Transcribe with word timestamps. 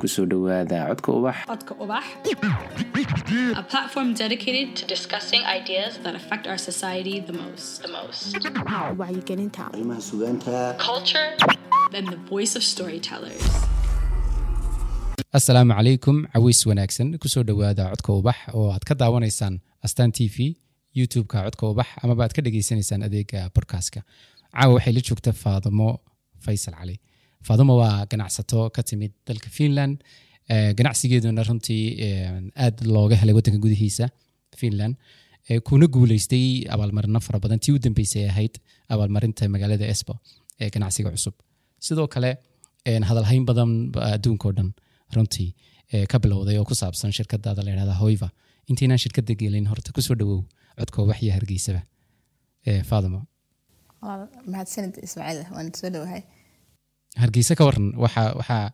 ku 0.00 0.06
soo 0.14 0.24
dhowaada 0.32 0.78
codka 0.90 1.10
ubax. 1.18 1.36
Codka 1.50 1.74
Ubax, 1.82 2.04
a 3.60 3.62
platform 3.72 4.08
dedicated 4.14 4.68
to 4.78 4.84
discussing 4.94 5.42
ideas 5.58 5.92
that 6.04 6.14
affect 6.20 6.44
our 6.50 6.58
society 6.58 7.20
the 7.20 7.32
most. 7.42 7.82
The 7.84 7.88
most. 7.98 8.34
wacyigelinta. 9.00 9.62
Arrimaha 9.72 10.00
sugaanta. 10.10 10.56
Calaykum 15.32 16.16
cawiys 16.32 16.60
wanaagsan. 16.70 17.18
Kusoo 17.22 17.42
dhowaada 17.48 17.84
codka 17.92 18.12
ubax 18.20 18.38
oo 18.54 18.66
aad 18.74 18.84
ka 18.88 18.94
daawanaysaan 18.94 19.54
astaan 19.86 20.12
t 20.12 20.28
v 20.34 20.56
youtube-ka 20.98 21.38
codka 21.46 21.64
ubax 21.72 21.88
amaba 22.02 22.20
aad 22.24 22.32
ka 22.36 22.42
dhagaysanaysaan 22.46 23.02
adeega 23.08 23.40
bodkastka 23.54 24.00
caawa 24.54 24.74
waxay 24.76 24.92
la 24.96 25.00
joogta 25.08 25.32
faadimo 25.42 25.88
faysal 26.44 26.74
cali 26.80 26.96
faadimo 27.48 27.74
waa 27.82 27.94
ganacsato 28.12 28.58
ka 28.76 28.82
timid 28.88 29.12
dalka 29.28 29.48
finland 29.58 29.94
ganacsigeeduna 30.78 31.42
runtii 31.48 31.82
aad 32.64 32.76
looga 32.94 33.16
helay 33.20 33.34
wadanka 33.38 33.58
gudihiisa 33.64 34.06
finland 34.62 34.94
kuna 35.68 35.86
guuleystay 35.94 36.44
abaalmarino 36.74 37.20
fara 37.26 37.38
badan 37.44 37.58
tii 37.64 37.72
u 37.76 37.78
dambeysay 37.86 38.22
ay 38.24 38.30
ahayd 38.32 38.54
abaalmarinta 38.94 39.48
magaalada 39.54 39.86
esbo 39.94 40.14
ee 40.62 40.68
ganacsiga 40.74 41.10
cusub 41.16 41.34
sidoo 41.86 42.06
kale 42.14 42.30
hadalhayn 43.10 43.44
badan 43.50 43.70
ba 43.94 44.00
adduunkao 44.16 44.52
dhan 44.58 44.70
runtii 45.16 45.48
ka 46.12 46.16
bilowday 46.24 46.56
oo 46.60 46.66
ku 46.70 46.74
saabsan 46.82 47.12
shirkadaada 47.18 47.62
la 47.66 47.70
yidhahda 47.72 47.94
hoyva 48.02 48.28
intaynaan 48.70 49.00
shirkada 49.04 49.34
gelin 49.42 49.66
horta 49.72 49.90
ku 49.96 50.00
soo 50.08 50.16
dhawow 50.20 50.40
codka 50.80 50.98
waxya 51.10 51.32
hargeysaba 51.38 51.82
Walaal, 54.02 54.22
mahadsanid 54.52 54.94
ismaaciil 55.06 55.40
waan 55.54 55.68
soo 55.80 55.90
dhowahay 55.94 56.22
hargeysa 57.24 57.56
ka 57.58 57.64
waran 57.68 57.86
waxaa 58.04 58.28
waxaa 58.40 58.64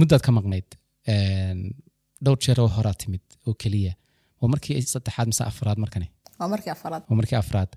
muddaad 0.00 0.22
ka 0.26 0.32
maqnayd 0.38 0.68
dhowr 2.24 2.38
jeer 2.44 2.60
oo 2.60 2.68
horaa 2.76 2.96
timid 3.02 3.24
oo 3.46 3.54
keliya. 3.62 3.92
Waa 4.40 4.50
markii 4.54 4.82
saddexaad 4.94 5.30
mise 5.30 5.42
afraad 5.50 5.78
markani? 5.84 6.08
Waa 6.40 6.48
markii 6.54 6.72
afaraad 6.76 7.02
waa 7.08 7.18
markii 7.20 7.38
afraad. 7.44 7.70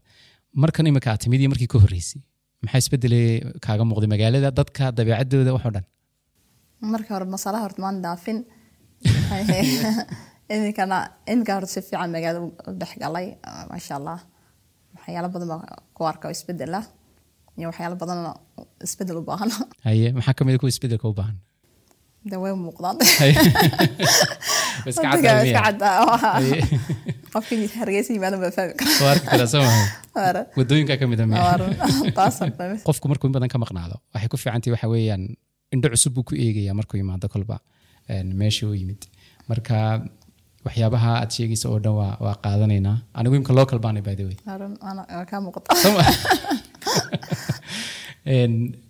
Markan 0.64 0.88
imika 0.88 1.12
aad 1.12 1.22
timid 1.24 1.42
iyo 1.42 1.50
markii 1.54 1.72
ka 1.74 1.80
horreysay 1.84 2.22
maxaa 2.64 2.82
isbedelay 2.84 3.26
kaaga 3.66 3.84
muuqday 3.90 4.10
magaalada 4.14 4.50
dadka 4.60 4.92
dabeecadooda 4.98 5.56
waxoo 5.58 5.74
dhan? 5.76 5.86
Markii 6.94 7.14
hore 7.16 7.28
masalaha 7.36 7.64
horta 7.66 7.82
maan 7.86 8.02
dhaafin 8.06 8.40
iminkana 10.54 10.98
iminka 11.32 11.56
horta 11.58 11.72
si 11.74 11.82
fiican 11.88 12.12
magaalada 12.16 12.42
u 12.70 12.74
dhex 12.82 12.94
galay 13.04 13.28
ah, 13.48 13.64
maasha 13.72 13.94
allah. 14.00 14.20
Waxyaalo 14.96 15.30
badan 15.36 15.48
baa 15.54 15.80
ku 15.96 16.10
arka 16.12 16.28
oo 16.28 16.36
isbeddel 16.38 16.76
ah 16.80 16.86
iyo 17.62 17.68
waxyaalo 17.72 17.96
badanna 18.04 18.32
isbeddel 18.88 19.18
u 19.22 19.24
baahan 19.30 19.50
haye 19.88 20.08
maxaa 20.18 20.36
ka 20.40 20.44
mid 20.48 20.58
kuwa 20.62 20.70
isbeddelka 20.74 21.08
u 21.14 21.16
baahan 21.22 21.38
de 22.32 22.36
way 22.44 22.52
muuqdaan 22.66 22.98
qofkii 27.34 27.68
hargeysa 27.80 28.12
yimaado 28.16 28.38
baa 28.44 28.52
fahmi 28.58 28.74
kara 30.16 30.42
waddooyinka 30.58 30.96
ka 31.02 31.06
mid 31.12 31.20
a 31.24 31.26
miya? 31.32 31.42
Waara. 31.48 31.66
taas 32.18 32.36
horta 32.44 32.64
qofku 32.88 33.06
markuu 33.12 33.28
in 33.30 33.34
badan 33.38 33.50
ka 33.54 33.58
maqnaado 33.64 33.96
waxay 34.14 34.30
ku 34.34 34.38
fiicantahay 34.42 34.74
waxa 34.76 34.88
weeyaan 34.94 35.24
indho 35.76 35.88
cusub 35.94 36.12
buu 36.16 36.26
ku 36.30 36.34
eegaya 36.46 36.74
markuu 36.80 36.98
yimaado 37.02 37.28
kolba 37.36 37.56
een, 38.14 38.28
meeshii 38.42 38.68
uu 38.70 38.76
yimid 38.82 39.02
marka 39.52 39.76
waxyaabaha 40.66 41.12
aad 41.22 41.32
sheegaysa 41.38 41.66
oo 41.74 41.80
dhan 41.86 41.96
waa, 42.02 42.36
qaadanaynaa 42.46 42.98
anigu 43.18 43.36
imka 43.40 43.54
local 43.60 43.80
baanay 43.86 44.04
by 44.08 44.16
the 44.20 44.26
way 44.30 44.36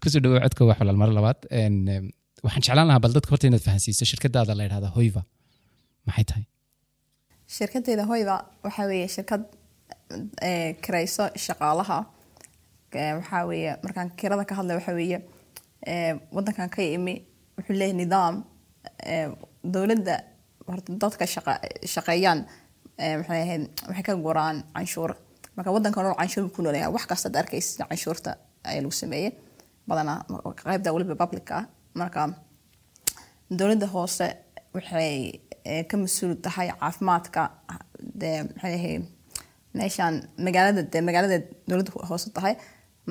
Kusoo 0.02 0.20
dhawow 0.24 0.40
codka 0.46 0.66
wax 0.70 0.80
walaal 0.82 1.00
mar 1.02 1.10
labaad. 1.18 1.40
Waxaan 2.46 2.64
jeclaan 2.66 2.88
lahaa 2.90 3.04
bal 3.04 3.14
dadka 3.16 3.32
horta 3.34 3.48
inaad 3.48 3.64
fahansiiso 3.68 4.06
shirkadaada 4.12 4.56
la 4.58 4.64
yidhahda 4.66 4.90
hoyva. 4.96 5.22
Maxay 6.08 6.26
tahay? 6.30 6.46
Shirkadeyda 7.56 8.06
hoyda 8.12 8.36
waxaa 8.66 8.88
weeye 8.92 9.08
shirkad 9.16 9.44
eh, 10.42 10.76
kirayso 10.84 11.30
shaqaalaha. 11.46 11.98
Waxaa 13.20 13.44
weeye 13.52 13.76
markaan 13.84 14.10
kirada 14.20 14.46
ka 14.50 14.56
hadlay 14.60 14.76
waxaa 14.80 14.96
weeye 15.00 15.20
eh, 15.86 16.14
wadankan 16.36 16.70
ka 16.76 16.82
imi 16.82 17.16
wuxuu 17.58 17.76
leeyahay 17.78 17.98
nidaam 18.02 18.36
eh, 19.06 19.30
dowladda 19.74 20.16
horta 20.68 20.98
dadka 21.04 21.26
shaqeeyaan 21.94 22.40
maxay 23.22 23.42
ahayd 23.46 23.64
waxay 23.88 24.04
ka 24.10 24.14
guraan 24.26 24.58
canshuur 24.76 25.12
marka 25.56 25.70
wadankan 25.76 26.06
oo 26.10 26.16
canshuur 26.20 26.50
ku 26.56 26.62
noolyahay 26.62 26.92
wax 26.96 27.06
kasta 27.12 27.28
ad 27.30 27.36
arkaysa 27.42 27.86
canshuurta 27.90 28.32
ayaa 28.70 28.82
lagu 28.84 28.96
sameeyey. 29.02 29.32
Badanaa 29.88 30.18
qaybta 30.64 30.94
weliba 30.96 31.16
public 31.24 31.50
marka 32.02 32.22
dowladda 33.58 33.88
hoose 33.96 34.28
waxay 34.76 35.14
eh, 35.70 35.84
ka 35.90 35.96
mas'uul 35.98 36.36
tahay 36.46 36.68
caafimaadka 36.80 37.42
meeshaan 39.78 40.16
magaalada 40.46 40.82
dee 40.94 41.02
magaalada 41.08 41.38
dowladda 41.70 41.92
hoose 42.10 42.30
tahay. 42.38 42.56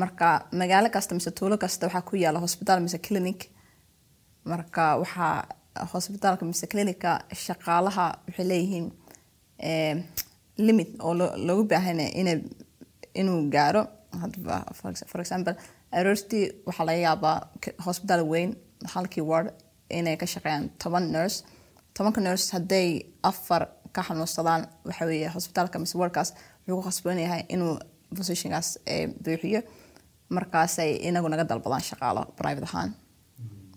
Marka 0.00 0.26
magaalo 0.60 0.88
kasta 0.94 1.14
mise 1.14 1.30
tuulo 1.38 1.56
kasta 1.58 1.86
waxaa 1.86 2.02
ku 2.08 2.16
yaalla 2.16 2.40
hosbitaal 2.44 2.80
mise 2.86 2.98
clinic. 3.06 3.40
Marka 4.44 4.84
waxaa 5.02 5.34
hosbitaalka 5.92 6.44
mise 6.50 6.66
clinica 6.72 7.10
shaqaalaha 7.44 8.06
waxay 8.26 8.46
leeyihiin 8.52 8.86
eh, 9.68 9.96
limit 10.66 10.90
oo 11.06 11.12
lo- 11.20 11.34
loogu 11.46 11.64
baahan 11.72 12.00
inay 12.20 12.38
inuu 13.20 13.40
gaaro 13.54 13.82
for 14.78 14.90
ex- 14.92 15.06
for 15.10 15.20
example 15.24 15.54
aroortii 15.98 16.44
waxaa 16.66 16.86
laga 16.88 17.00
yaabaa 17.06 17.36
hosbitaal 17.86 18.22
weyn 18.32 18.50
halkii 18.94 19.24
ward 19.30 19.48
inay 19.98 20.16
ka 20.22 20.26
shaqeeyaan 20.32 20.64
toban 20.82 21.04
nurse. 21.14 21.38
Tobanka 21.96 22.20
nurse 22.26 22.46
hadday 22.54 22.88
afar 23.30 23.62
ka 23.94 24.00
xanuunsadaan 24.08 24.62
waxa 24.88 25.04
weeye 25.10 25.28
hosbitaalka 25.34 25.78
mise 25.82 25.94
wardkaas 26.00 26.30
wuxuu 26.66 26.76
ku 26.78 26.82
khasban 26.88 27.18
yahay 27.24 27.42
inuu 27.54 27.74
positionkaas 28.16 28.68
eh, 28.92 29.06
buuxiyo. 29.24 29.60
Markaasay 30.36 30.90
inagu 31.08 31.28
naga 31.28 31.44
dalbadaan 31.50 31.82
shaqaalo 31.90 32.22
private 32.38 32.66
ahaan. 32.70 32.90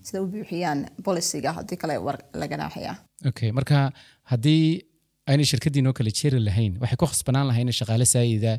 Sida 0.06 0.22
u 0.22 0.28
buuxiyaan 0.34 0.80
boliciga 1.06 1.52
haddii 1.58 1.78
kale 1.82 1.96
war 2.06 2.18
la 2.40 2.46
ganaaxaya 2.52 2.94
okay 3.30 3.50
marka 3.58 3.92
haddii 4.32 4.66
aynay 5.32 5.46
shirkadiinoo 5.52 5.94
kale 5.98 6.12
jeri 6.20 6.40
lahayn 6.48 6.74
waxay 6.84 6.98
ku 7.02 7.06
khasbanaan 7.12 7.48
lahayn 7.52 7.68
in 7.72 7.76
shaqaale 7.80 8.06
saayida 8.14 8.54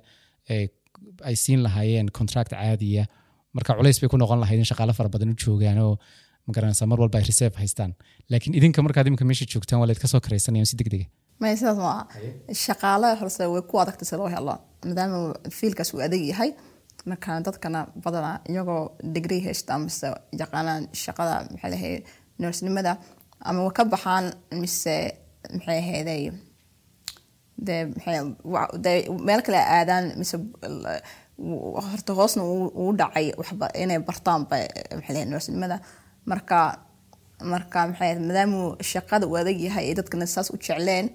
ay 1.28 1.36
siin 1.44 1.60
lahaayeen 1.66 2.08
contract 2.18 2.50
caadiya 2.54 3.04
marka 3.56 3.72
culays 3.78 3.98
bay 4.02 4.08
ku 4.12 4.16
noqon 4.22 4.40
lahayd 4.44 4.58
in 4.62 4.68
shaqaale 4.70 4.92
fara 4.98 5.08
badan 5.14 5.32
u 5.34 5.36
joogaan 5.44 5.78
oo 5.86 5.92
magaranaysa 6.48 6.86
mar 6.90 6.98
walba 7.02 7.16
ay 7.20 7.24
reserve 7.32 7.56
haystaan 7.62 7.92
laakiin 8.32 8.54
idinka 8.58 8.80
markaad 8.86 9.06
imika 9.10 9.24
meesha 9.30 9.46
joogtaan 9.54 9.78
waa 9.82 9.88
layd 9.90 10.00
ka 10.04 10.08
soo 10.12 10.20
karaysanayaan 10.26 10.68
si 10.70 10.76
degdega 10.80 11.06
maya 11.42 11.56
sidaas 11.60 11.78
ma 11.84 11.90
aha 11.92 12.04
shaqaale 12.66 13.08
horse 13.20 13.42
way 13.54 13.62
ku 13.70 13.74
adagtay 13.84 14.06
si 14.10 14.14
loo 14.20 14.28
helo 14.34 14.54
maadaama 14.88 15.18
fiilkaas 15.58 15.90
uu 15.96 16.02
adag 16.08 16.22
yahay 16.32 16.50
marka 17.10 17.30
dadkana 17.46 17.80
badanaa 18.04 18.36
iyagoo 18.52 18.80
degree 19.16 19.40
haysta 19.46 19.72
mise 19.84 20.08
yaqaanaan 20.42 20.82
shaqada 21.04 21.34
maxay 21.52 21.70
lahayd 21.74 22.00
nursenimada 22.42 22.92
ama 23.48 23.58
way 23.66 23.72
ka 23.78 23.82
baxaan 23.94 24.24
mise 24.62 24.96
maxay 25.56 25.78
ahayday 25.84 26.22
dee 26.24 26.32
maxay 26.32 26.32
wa- 26.32 26.32
dee 26.32 26.32
meel 29.26 29.42
kale 29.46 29.60
aadaan 29.76 30.04
mise 30.18 30.36
horta 31.88 32.12
hoosna 32.18 32.42
uu 32.82 32.92
dhacay 33.00 33.26
inay 33.82 33.98
bartaanba 34.08 34.56
nursenimada. 35.32 35.78
Marka 36.30 36.58
marka 37.52 37.86
maxay 37.90 38.12
maadaama 38.28 38.76
shaqada 38.92 39.26
uu 39.26 39.36
adag 39.42 39.58
yahay 39.66 39.84
ee 39.90 39.94
dadkana 40.00 40.26
saas 40.34 40.48
u 40.54 40.56
jecleen 40.66 41.06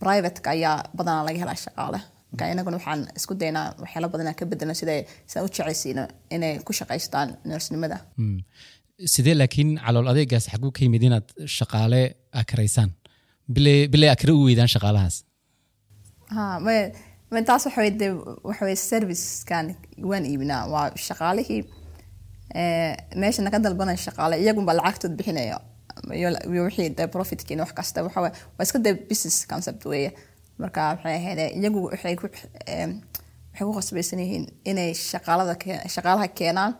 privateka 0.00 0.50
ayaa 0.56 0.76
badanaa 0.96 1.24
laga 1.26 1.38
helaa 1.42 1.58
shaqaale. 1.66 2.00
Marka 2.30 2.44
inaguna 2.52 2.76
waxaan 2.78 3.00
isku 3.18 3.32
daynaa 3.42 3.66
waxyaala 3.82 4.08
badanaa 4.14 4.34
ka 4.38 4.44
bedelno 4.50 4.74
sida 4.80 4.94
sidaan 5.30 5.44
u 5.46 5.50
jeclaysiino 5.56 6.04
inay 6.34 6.52
ku 6.66 6.72
shaqaystaan 6.80 7.28
nursenimada. 7.50 7.96
Hmm. 8.18 8.38
sidee 9.14 9.34
laakiin 9.40 9.70
calool 9.84 10.08
adeegaas 10.12 10.44
xaguu 10.52 10.70
ka 10.76 10.80
yimid 10.84 11.02
inaad 11.08 11.26
shaqaale 11.58 12.00
akaraysaan 12.40 12.90
bile 13.92 14.06
akre 14.14 14.32
u 14.38 14.44
weydaan 14.48 14.70
shaqaalahaas 14.74 15.16
taas 17.46 17.64
waxa 17.66 17.80
weye 17.80 17.90
dee 17.90 18.10
waxa 18.44 18.64
weye 18.64 18.76
servicekan 18.76 19.66
waan 20.10 20.24
iibinaa 20.26 20.66
waa 20.68 20.90
shaqaalihii 20.96 21.62
eh, 22.54 22.96
meesha 23.16 23.42
naga 23.42 23.58
dalbanaya 23.58 23.96
shaqaale 23.96 24.38
iyagunba 24.42 24.72
lacagtood 24.74 25.16
bixinaya. 25.18 25.58
Wixii 26.46 26.90
dee 26.96 27.06
profitkiina 27.06 27.62
wax 27.62 27.72
kasta 27.72 28.02
waxa 28.02 28.20
waa 28.20 28.32
iska 28.62 28.78
dee 28.78 28.94
business 29.08 29.46
concept 29.46 29.84
weeye. 29.86 30.10
Marka 30.58 30.80
maxay 30.94 31.14
ahayd 31.16 31.38
iyagu 31.60 31.80
waxay 31.90 32.16
ku 32.16 32.26
eh, 32.66 32.88
waxay 33.52 33.66
ku 33.66 33.72
khasbaysan 33.78 34.18
yihiin 34.24 34.44
inay 34.64 34.94
shaqaalada 34.94 35.54
shaqaalaha 35.94 36.28
keenaan. 36.38 36.74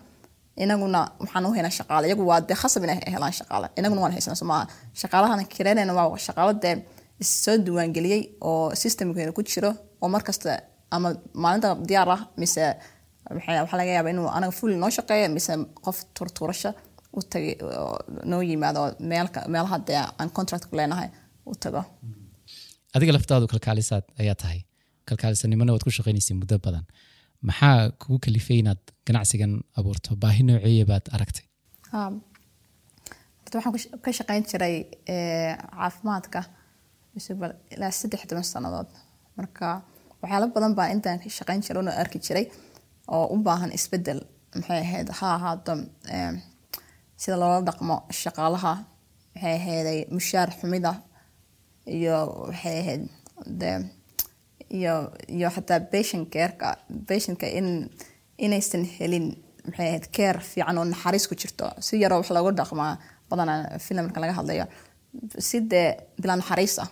Inaguna 0.57 1.01
waxaan 1.21 1.47
u 1.47 1.53
haynaa 1.57 1.71
shaqaale 1.81 2.07
iyagu 2.09 2.25
waa 2.31 2.41
dee 2.41 2.55
khasab 2.63 2.85
inay 2.85 2.99
helaan 3.15 3.33
shaqaale. 3.41 3.67
Inaguna 3.79 4.01
waan 4.01 4.13
haysana 4.13 4.37
soo 4.37 4.47
shaqaalahana 5.01 5.45
kireynayna 5.55 5.93
waa 5.99 6.17
shaqaalo 6.27 6.53
dee 6.63 6.77
soo 7.21 7.57
diiwaangeliyey 7.67 8.23
oo 8.51 8.75
systemkeena 8.83 9.33
ku 9.37 9.43
jiro 9.53 9.71
oo 10.03 10.09
markasta 10.15 10.51
ama 10.95 11.09
maalinta 11.43 11.69
diyaar 11.89 12.09
ah 12.17 12.21
mise 12.41 12.65
waxaa 13.37 13.77
laga 13.81 13.93
yaabaa 13.97 14.13
inuu 14.15 14.29
anaga 14.37 14.53
fully 14.59 14.77
noo 14.83 14.91
shaqeeyo 14.97 15.29
mise 15.37 15.53
qof 15.85 15.99
turturasho 16.19 16.71
u 17.17 17.23
tagay 17.33 17.55
oo 17.83 17.97
noo 18.31 18.43
yimaado 18.51 18.83
meelaha 19.53 19.79
dee 19.89 20.01
aan 20.21 20.31
contract 20.39 20.65
ku 20.71 20.77
leenahay 20.79 21.09
u 21.51 21.55
tago. 21.65 21.83
Adiga 22.97 23.13
laftaadu 23.17 23.47
kalkaalisaad 23.53 24.05
ayaa 24.23 24.35
tahay. 24.43 24.61
Kalkaalisanimona 25.09 25.73
waad 25.75 25.85
ku 25.87 25.91
shaqaynaysay 25.97 26.37
muddo 26.41 26.57
badan. 26.67 26.85
Maxaa 27.49 27.91
kugu 28.01 28.19
kalifay 28.25 28.59
inaad 28.63 28.83
ganacsigan 29.07 29.53
abuurto? 29.79 30.11
Baahi 30.23 30.43
nooceeya 30.49 30.85
baad 30.91 31.05
aragtay? 31.17 31.45
Waxaan 33.55 34.01
ka 34.05 34.11
shaqayn 34.19 34.45
jiray 34.51 34.77
eh, 35.15 35.53
caafimaadka 35.79 36.41
ilaa 37.75 37.91
saddex 38.01 38.23
toban 38.29 38.45
sannadood. 38.53 38.89
Marka 39.37 39.67
waxyaalo 40.23 40.47
badan 40.55 40.75
baa 40.79 40.89
intaan 40.95 41.19
ka 41.23 41.29
shaqayn 41.39 41.61
jiray 41.67 41.81
una 41.83 41.93
arki 42.03 42.19
jiray 42.27 42.47
oo 43.15 43.25
u 43.35 43.37
baahan 43.47 43.71
isbeddel 43.79 44.21
maxay 44.57 44.81
ahayd 44.87 45.09
ha 45.19 45.29
ahaato 45.37 45.73
sida 47.23 47.37
loola 47.41 47.61
dhaqmo 47.69 47.97
shaqaalaha 48.23 48.73
maxay 49.35 49.55
ahayday 49.61 49.99
mushaar 50.17 50.49
xumida 50.61 50.93
iyo 51.97 52.17
waxay 52.49 52.77
ahayd 52.83 53.03
de 53.61 53.71
iyo 54.79 54.95
iyo 55.37 55.49
xataa 55.57 55.81
patient 55.93 56.25
careka 56.35 56.69
patientka 57.09 57.47
in 57.59 57.69
inaysan 58.45 58.85
helin 58.97 59.27
maxay 59.69 59.87
ahayd 59.91 60.07
care 60.17 60.41
fiican 60.51 60.79
oo 60.79 60.85
naxariis 60.93 61.25
ku 61.29 61.35
jirto. 61.41 61.65
Si 61.87 61.93
yaroo 62.03 62.19
wax 62.21 62.29
loogu 62.37 62.51
dhaqmaa 62.61 62.93
badanaa 63.31 63.79
filimka 63.87 64.19
laga 64.23 64.35
hadlayo. 64.39 64.65
Si 65.49 65.57
dee 65.71 65.89
bilaa 66.23 66.37
naxariis 66.41 66.75
ah 66.85 66.89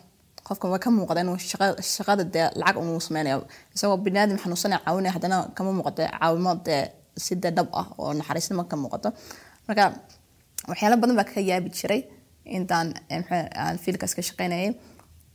qofka 0.46 0.66
waa 0.72 0.78
ka 0.84 0.90
muuqda 0.96 1.20
inuu 1.24 1.36
shaqa- 1.50 1.78
shaqada 1.96 2.24
dee 2.34 2.46
lacag 2.60 2.76
unuu 2.82 3.00
sameynayo 3.06 3.38
isagoo 3.74 3.96
biniaadam 4.04 4.38
xanuunsanaya 4.42 4.80
caawinaya 4.84 5.12
haddana 5.16 5.36
kama 5.56 5.70
muuqato 5.78 6.02
caawimo 6.20 6.52
dee 6.66 6.82
si 7.24 7.34
dhab 7.42 7.68
ah 7.80 7.86
oo 8.00 8.12
naxariisnimo 8.18 8.64
ka 8.70 8.76
muuqato. 8.82 9.08
Marka 9.68 9.84
waxyaalo 10.70 10.96
badan 11.02 11.16
baa 11.18 11.28
ka 11.32 11.40
yaabi 11.50 11.68
jiray 11.78 12.00
intaan 12.56 12.88
eh, 13.12 13.18
maxaa- 13.20 13.50
aan 13.62 13.76
fiilkaas 13.84 14.12
ka 14.16 14.22
shaqaynayay. 14.28 14.70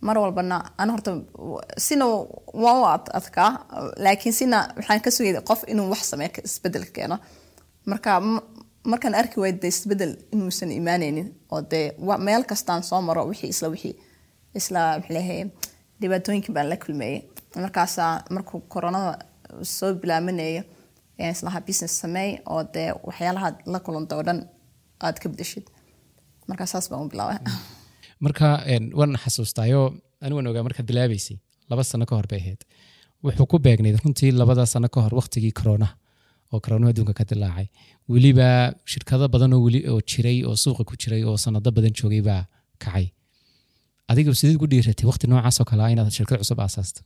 Mar 0.07 0.15
walbana 0.23 0.57
ana 0.81 0.91
horta 0.93 1.11
sina 1.87 2.05
waan 2.63 2.77
u 2.81 2.85
ad- 2.95 3.11
adkaa 3.19 3.49
laakiin 4.05 4.33
sina 4.39 4.57
waxaan 4.77 4.99
ka 5.05 5.09
sugayay 5.15 5.41
qof 5.49 5.61
inuu 5.71 5.87
wax 5.93 6.01
sameeyo 6.11 6.41
isbeddel 6.49 6.85
keeno. 6.95 7.15
Marka 7.91 8.11
markaan 8.91 9.15
arki 9.21 9.37
waay 9.41 9.53
dee 9.61 9.71
isbeddel 9.75 10.11
inuusan 10.33 10.71
imaanaynin 10.79 11.27
oo 11.53 11.61
dee 11.71 11.85
meel 12.27 12.43
kastaan 12.51 12.81
soo 12.89 13.01
maro 13.07 13.21
wixii 13.31 13.49
isla 13.53 13.67
wixii 13.73 13.95
isla 14.59 14.81
maxaa 14.99 15.13
lahaye 15.17 15.43
dhibaatooyinka 16.01 16.51
baan 16.55 16.69
la 16.71 16.77
kulmeeyey 16.83 17.19
markaasaa 17.63 18.11
markuu 18.35 18.59
koronada 18.73 19.13
soo 19.77 19.93
bilaamanaya 20.01 20.63
islahaa 21.33 21.61
business 21.67 21.93
sameey 22.01 22.31
oo 22.53 22.63
dee 22.73 22.89
waxyaalaha 23.07 23.49
la 23.73 23.79
kulanta 23.85 24.15
oo 24.17 24.23
dhan 24.27 24.39
aad 25.05 25.17
ka 25.21 25.29
bedeshid. 25.29 25.65
Marka 26.49 26.65
saas 26.71 26.89
baan 26.89 27.01
u 27.05 27.09
bilaabay. 27.13 27.37
Marka 28.25 28.47
een, 28.73 28.83
waan 28.99 29.13
xasuustaayo 29.23 29.81
anigan 30.23 30.47
ogaa 30.51 30.63
markaad 30.67 30.87
bilaabaysay 30.91 31.37
laba 31.69 31.83
sano 31.83 32.05
ka 32.09 32.15
hor 32.15 32.27
bay 32.31 32.39
ahayd. 32.43 32.61
Wuxuu 33.23 33.47
ku 33.51 33.57
beegnayd 33.65 33.97
runtii 34.03 34.31
labada 34.41 34.65
sano 34.73 34.87
ka 34.93 35.01
hor 35.05 35.13
waqtigii 35.19 35.51
koronaha 35.59 35.93
oo 36.53 36.59
koronaha 36.65 36.89
adduunka 36.93 37.13
ka 37.19 37.23
dilaacay. 37.29 37.67
Weliba 38.13 38.47
shirkado 38.91 39.27
badan 39.33 39.53
oo 39.53 39.61
weli 39.65 39.79
oo 39.91 39.99
jiray 40.11 40.37
oo 40.49 40.55
suuqa 40.63 40.83
ku 40.89 40.93
jiray 41.01 41.23
oo 41.29 41.37
sanado 41.43 41.71
badan 41.77 41.93
joogay 41.99 42.21
baa 42.29 42.43
kacay 42.83 43.05
adiga 44.11 44.33
sideed 44.39 44.57
ku 44.61 44.67
dhiiratay 44.71 45.05
waqti 45.11 45.25
noocaas 45.31 45.57
oo 45.61 45.67
kale 45.71 45.81
ah 45.85 45.91
inaad 45.93 46.11
shirkad 46.17 46.39
cusub 46.41 46.59
aasaasto. 46.65 46.99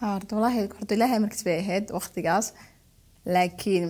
Ha, 0.00 0.06
horta 0.16 0.92
ilaahay 0.96 1.18
markiis 1.24 1.44
bay 1.48 1.58
ahayd 1.64 1.86
waqtigaas 1.98 2.46
laakiin 3.34 3.86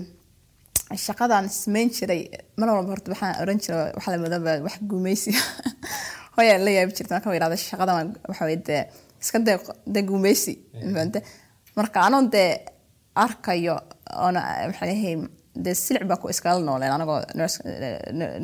shaqadaan 1.06 1.46
samayn 1.62 1.88
jiray 1.96 2.23
mar 2.61 2.69
walba 2.75 2.90
horta 2.94 3.08
waxaan 3.12 3.34
oran 3.43 3.58
jiray 3.64 3.90
waxa 3.96 4.11
la 4.14 4.19
madaba 4.25 4.52
wax 4.67 4.76
guumeysi 4.90 5.31
hooyaa 6.37 6.58
la 6.67 6.70
yaabi 6.76 6.93
jirta 6.99 7.12
marka 7.17 7.34
yidhahda 7.37 7.56
shaqadan 7.70 8.08
waxa 8.31 8.44
weye 8.49 8.61
dee 8.69 8.82
iska 9.23 9.38
dee 9.49 9.56
dee 9.94 10.05
guumeysi 10.11 10.52
fahante 10.94 11.19
marka 11.78 11.99
anoon 12.08 12.26
dee 12.34 12.50
arkayo 13.25 13.76
oona 14.25 14.40
maxaa 14.70 14.87
lahay 14.90 15.14
dee 15.64 15.75
silic 15.84 16.05
baa 16.11 16.19
ku 16.23 16.26
iskala 16.34 16.61
nooleen 16.69 16.93
anagoo 16.96 17.19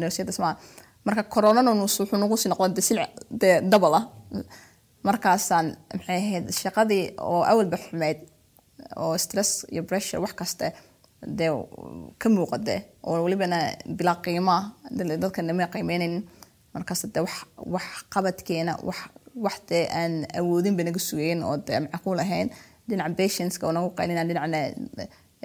nersiyada 0.03 0.33
smaa 0.39 0.55
marka 1.07 1.23
koronana 1.35 1.71
wuxuu 1.83 2.17
nagu 2.23 2.37
sii 2.41 2.49
noqda 2.53 2.81
silic 2.89 3.11
dee 3.41 3.55
double 3.71 3.95
ah 4.01 4.05
markaasaan 5.07 5.67
maxay 5.97 6.17
ahayd 6.23 6.45
shaqadii 6.63 7.05
oo 7.31 7.41
awalba 7.51 7.77
xumeyd 7.85 8.19
oo 9.03 9.15
stress 9.25 9.51
iyo 9.73 9.83
pressure 9.89 10.21
wax 10.25 10.33
kaste 10.41 10.67
dee 11.39 11.51
ka 12.21 12.27
muuqade 12.35 12.75
oo 13.09 13.17
welibana 13.25 13.59
bilaa 13.99 14.17
qiima 14.25 14.57
dadka 15.23 15.43
nama 15.43 15.67
qiimeynaynin 15.75 16.23
markaas 16.75 17.03
dee 17.15 17.23
wax 17.75 17.85
qabadkeena 18.15 18.73
wax 19.45 19.57
dee 19.69 19.85
aan 20.01 20.15
awoodin 20.39 20.77
ba 20.77 20.83
naga 20.85 21.01
sugayn 21.09 21.41
oo 21.49 21.57
dee 21.67 21.79
macquul 21.85 22.19
ahayn. 22.25 22.49
Dhinaca 22.89 23.15
patientska 23.19 23.67
oo 23.67 23.73
nagu 23.77 23.89
qaylina 23.99 24.23
dhinacna 24.29 24.59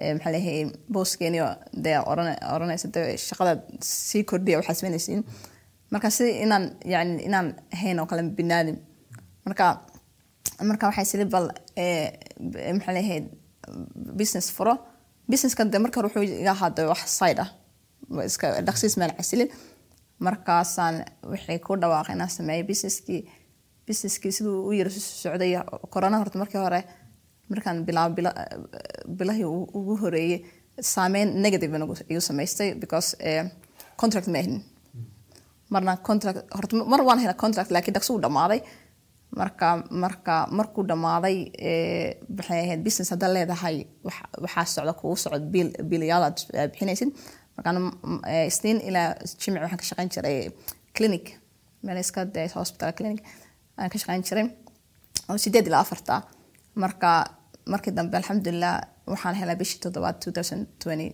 eh, 0.01 0.13
maxaa 0.15 0.31
lahay 0.35 0.57
booskeeni 0.93 1.39
dee 1.85 1.97
oran- 2.11 2.39
oranaysa 2.55 2.87
dee 2.95 3.05
shaqada 3.27 3.51
sii 4.09 4.23
kordhiya 4.29 4.57
waxaa 4.59 4.75
samaynaysiin 4.79 5.21
marka 5.93 6.09
si 6.17 6.25
inaan 6.45 6.65
yani 6.93 7.13
inaan 7.27 7.47
ahayn 7.75 7.99
oo 8.01 8.05
kale 8.09 8.23
binaadim 8.37 8.77
marka 9.45 9.65
marka 10.69 10.83
waxay 10.89 11.05
sili 11.11 11.25
bal 11.33 11.47
maxaa 12.77 12.93
lahayd 12.97 13.25
business 14.19 14.47
furo. 14.57 14.73
Businesska 15.31 15.63
de 15.71 15.77
marka 15.83 15.97
wuxuu 16.05 16.23
iga 16.41 16.51
ahaada 16.57 16.81
wax 16.91 17.01
side 17.19 17.39
ah 17.43 17.49
iska 18.29 18.47
dhaqsiis 18.67 18.93
meel 18.99 19.11
casilin 19.17 19.49
markaasaan 20.25 20.95
waxay 21.31 21.59
ku 21.65 21.75
dhawaaqay 21.81 22.15
inaan 22.15 22.29
sameeyo 22.37 22.63
businesskii 22.69 23.21
businesskii 23.87 24.31
siduu 24.37 24.57
u 24.69 24.71
yara 24.79 24.89
socday 24.89 25.51
korona 25.93 26.17
horta 26.21 26.37
markii 26.41 26.61
hore 26.65 26.79
markaan 27.51 27.77
bilaabo 27.87 28.13
bila- 28.17 28.35
bilahii 29.19 29.47
ugu- 29.79 29.99
horeeyey 30.03 30.37
saameyn 30.93 31.29
negative 31.43 31.71
igu- 31.77 32.25
samaystay 32.29 32.69
because 32.83 33.09
eh, 33.29 33.43
contract 34.01 34.27
ma 34.33 34.39
ahin 34.41 34.55
marna 35.73 35.93
contract 36.09 36.39
horta 36.57 36.73
mar 36.93 37.01
waan 37.07 37.19
helay 37.23 37.37
contract 37.43 37.69
laakiin 37.75 37.95
dhaqso 37.97 38.11
uu 38.15 38.21
dhamaaday 38.25 38.59
marka 39.39 39.67
marka 40.03 40.35
markuu 40.57 40.83
dhamaaday 40.91 41.37
eh, 41.69 42.09
maxay 42.37 42.59
ahayd 42.65 42.81
business 42.87 43.09
haddaad 43.13 43.31
leedahay 43.37 43.75
wax- 44.07 44.29
waxaa 44.43 44.65
socda 44.75 44.93
kugu 44.99 45.15
socod 45.23 45.43
biil 45.53 45.69
biilayaal 45.89 46.23
bixinaysid. 46.71 47.09
Markaan 47.57 47.77
isniin 48.51 48.79
ilaa 48.89 49.07
jimci 49.41 49.59
waxaan 49.63 49.79
ka 49.81 49.85
shaqayn 49.89 50.09
jiray 50.15 50.37
clinic 50.97 51.25
meel 51.85 51.97
iska 52.03 52.21
hospital 52.59 52.91
clinic 52.97 53.19
ayaan 53.77 53.91
ka 53.93 53.97
shaqayn 54.01 54.23
jiray. 54.27 54.45
Oo 55.29 55.37
sideed 55.43 55.67
ilaa 55.69 55.81
afarta. 55.85 56.15
Marka 56.83 57.09
markii 57.73 57.93
dambe 57.97 58.15
alxamdulilah 58.19 58.75
waxaan 59.13 59.35
helay 59.41 59.55
bishii 59.61 59.81
toddobaad 59.83 60.15
2020 60.25 61.11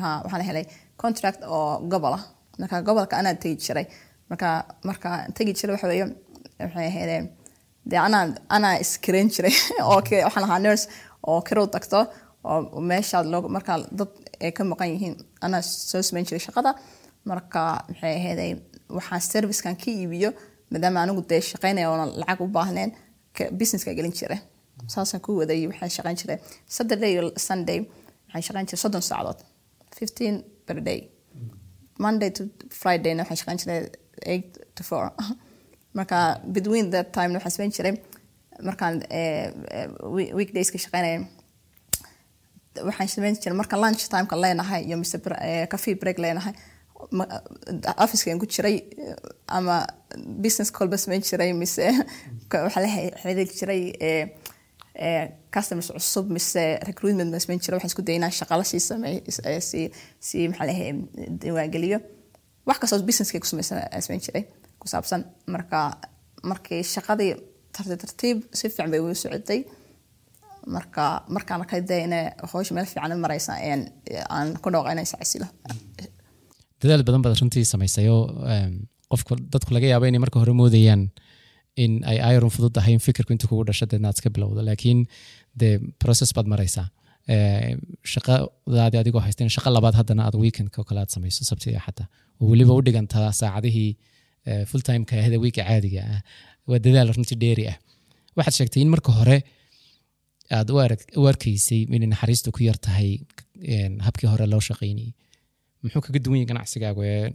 ha 0.00 0.08
waxaan 0.24 0.44
helay 0.48 0.64
contract 1.02 1.40
oo 1.54 1.80
gobol 1.92 2.14
ah. 2.18 2.24
Marka 2.60 2.82
gobolka 2.82 3.16
anaa 3.20 3.34
tegi 3.42 3.56
jiray. 3.64 3.86
Marka 4.30 4.48
marka 4.88 5.08
tegi 5.36 5.52
jiray 5.58 5.72
waxa 5.76 5.88
waxay 6.60 6.86
ahaydeen 6.90 7.24
dee 7.90 8.00
anaa 8.06 8.24
anaa 8.56 8.74
iskarayn 8.84 9.28
jiray. 9.34 9.54
Oo 9.90 10.00
waxaan 10.26 10.44
ahaa 10.48 10.60
nurse 10.66 10.86
oo 11.26 11.40
kirow 11.48 11.66
tagto 11.74 11.98
oo 12.44 12.80
meeshaad 12.90 13.26
loo 13.32 13.42
markaa 13.56 13.78
dad 13.98 14.12
ay 14.44 14.52
ka 14.56 14.62
maqan 14.72 14.88
yihiin 14.94 15.14
anaa 15.46 15.62
soo 15.62 16.02
samayn 16.08 16.26
jiray 16.28 16.42
shaqada. 16.46 16.70
Marka 17.30 17.60
maxay 17.88 18.14
ahaydey 18.20 18.50
waxaan 18.96 19.22
servicekan 19.30 19.76
ka 19.82 19.90
iibiyo 19.90 20.30
maadaama 20.70 20.98
anigu 21.04 21.22
dee 21.30 21.40
shaqaynaya 21.50 21.90
oona 21.92 22.06
lacag 22.20 22.40
u 22.44 22.48
baahneen 22.56 22.90
ka- 23.36 23.50
businesska 23.58 23.94
gelin 23.98 24.14
jiray 24.18 24.40
saasaan 24.94 25.20
ku 25.26 25.32
waday 25.40 25.60
waxaan 25.70 25.90
shaqayn 25.96 26.16
jiray 26.22 26.38
saturday 26.76 27.10
iyo 27.14 27.22
sunday. 27.48 27.78
Waxaan 28.26 28.44
shaqayn 28.48 28.66
jiray 28.70 28.80
soddon 28.84 29.02
saacadood 29.10 29.40
fifteen 29.98 30.34
per 30.66 30.78
day. 30.88 31.00
Monday 32.04 32.30
to 32.36 32.42
fridayna 32.80 33.22
waxaan 33.24 33.38
shaqayn 33.42 33.58
jiray 33.62 33.78
eight 34.32 34.50
to 34.76 34.82
four. 34.90 35.04
Marka 35.98 36.18
between 36.56 36.90
that 36.94 37.12
time 37.16 37.30
waxaan 37.38 37.54
samayn 37.56 37.72
jiray 37.78 37.94
markaan 38.68 38.94
eh, 39.10 39.52
eh, 39.76 39.88
week- 40.16 40.32
weekdayska 40.38 40.78
shaqaynaya 40.84 41.18
waxaan 42.88 43.08
samayn 43.14 43.36
jiray 43.42 43.56
marka 43.60 43.76
lunch 43.82 44.02
timeka 44.12 44.36
leenahay 44.44 44.82
iyo 44.88 44.96
mise 45.02 45.16
eh, 45.48 45.66
coffee 45.72 45.94
break 45.94 46.18
leenahay. 46.24 46.54
Ma- 47.18 47.28
officekeen 48.04 48.38
ku 48.42 48.46
jiray 48.54 48.76
eh, 49.04 49.16
ama 49.58 49.76
business 50.44 50.70
callba 50.76 50.96
samayn 51.04 51.22
jiray 51.28 51.50
mise 51.62 51.84
waxaa 52.52 52.82
la 52.84 52.88
xi- 52.94 53.14
xiriiri 53.22 53.44
jiray 53.60 53.82
eh, 54.00 54.08
eh, 54.10 54.24
customers 55.54 55.88
cusub 55.96 56.26
mise 56.36 56.64
recruitment 56.88 57.30
ma 57.34 57.38
samayn 57.44 57.60
jiray 57.64 57.76
waxaan 57.78 57.92
isku 57.92 58.04
dayay 58.06 58.18
inaan 58.20 58.34
shaqalo 58.40 58.64
sii 58.70 58.82
sameey 58.90 59.16
eh, 59.50 59.60
sii 59.70 59.86
sii 60.28 60.48
maxaa 60.50 60.66
lahay 60.70 60.92
diiwaangeliyo 61.40 61.98
wax 62.68 62.78
kastoo 62.82 63.06
businesskay 63.08 63.40
ku 63.40 63.48
aan 63.56 64.02
samayn 64.06 64.22
jiray 64.26 64.44
ku 64.80 64.86
saabsan. 64.92 65.24
Marka 65.54 65.80
markii 66.50 66.82
shaqadii 66.94 67.32
tartiib 67.74 68.00
tartiib 68.04 68.38
si 68.58 68.68
fiican 68.68 68.90
bay 68.90 69.00
ugu 69.00 69.14
socotay. 69.14 69.60
Marka 70.76 71.04
markaan 71.36 71.60
arkay 71.64 71.80
dee 71.90 72.00
inay 72.08 72.24
hawsha 72.52 72.74
meel 72.74 72.86
fiican 72.92 73.12
ayaan 73.60 73.82
aan 74.36 74.48
ku 74.62 74.68
dhawqa 74.74 74.92
inay 74.94 75.06
sacasilo 75.12 75.46
dadaal 76.82 77.04
badan 77.06 77.22
baad 77.24 77.38
runtii 77.40 77.64
samaysay 77.64 78.08
oo 78.12 78.24
qofku 79.10 79.38
dadku 79.52 79.74
laga 79.74 79.86
yaabo 79.92 80.06
inay 80.08 80.20
marka 80.24 80.40
hore 80.42 80.52
moodayaan 80.60 81.02
in 81.84 81.92
ay 82.10 82.18
iron 82.34 82.50
fudud 82.56 82.72
tahay 82.78 82.92
in 82.96 83.02
fikirku 83.06 83.32
inta 83.36 83.46
kugu 83.50 83.64
dhasho 83.68 83.86
deedna 83.92 84.08
aad 84.10 84.16
iska 84.18 84.30
bilowdo 84.36 84.60
laakiin 84.68 85.00
de 85.60 85.68
process 86.04 86.30
baad 86.38 86.48
maraysaa 86.54 86.88
Eh, 87.34 87.70
shaqadaadi 88.12 88.96
adigoo 89.00 89.22
haysteen 89.26 89.48
shaqo 89.54 89.70
labaad 89.76 89.94
haddana 90.00 90.22
aad 90.26 90.36
weekendka 90.42 90.76
oo 90.80 90.86
kale 90.88 91.00
aad 91.02 91.10
samayso 91.14 91.42
sabtiga 91.50 91.80
xataa 91.86 92.06
oo 92.40 92.46
weliba 92.52 92.72
u 92.78 92.82
dhigantaa 92.86 93.30
saacadihii 93.40 93.90
eh, 94.50 94.62
full 94.70 94.82
timeka 94.88 95.14
ahda 95.22 95.36
wiika 95.44 95.62
caadiga 95.68 96.02
ah 96.14 96.20
waa 96.70 96.78
dadaal 96.84 97.10
runtii 97.16 97.38
dheeri 97.42 97.64
ah 97.72 97.76
waxaad 98.38 98.54
sheegtay 98.58 98.80
in 98.84 98.90
marka 98.94 99.10
hore 99.18 99.38
aad 100.58 100.68
u 101.20 101.26
arkaysay 101.32 101.80
inay 101.96 102.08
naxariistu 102.14 102.48
ku 102.56 102.60
yar 102.68 102.78
tahay 102.86 103.10
habkii 104.06 104.28
hore 104.32 104.46
loo 104.52 104.62
shaqaynayay 104.68 105.10
muxuu 105.82 106.02
kaga 106.06 106.18
duwan 106.24 106.38
yahay 106.40 106.48
ganacsigaagu 106.52 107.00
ee- 107.10 107.32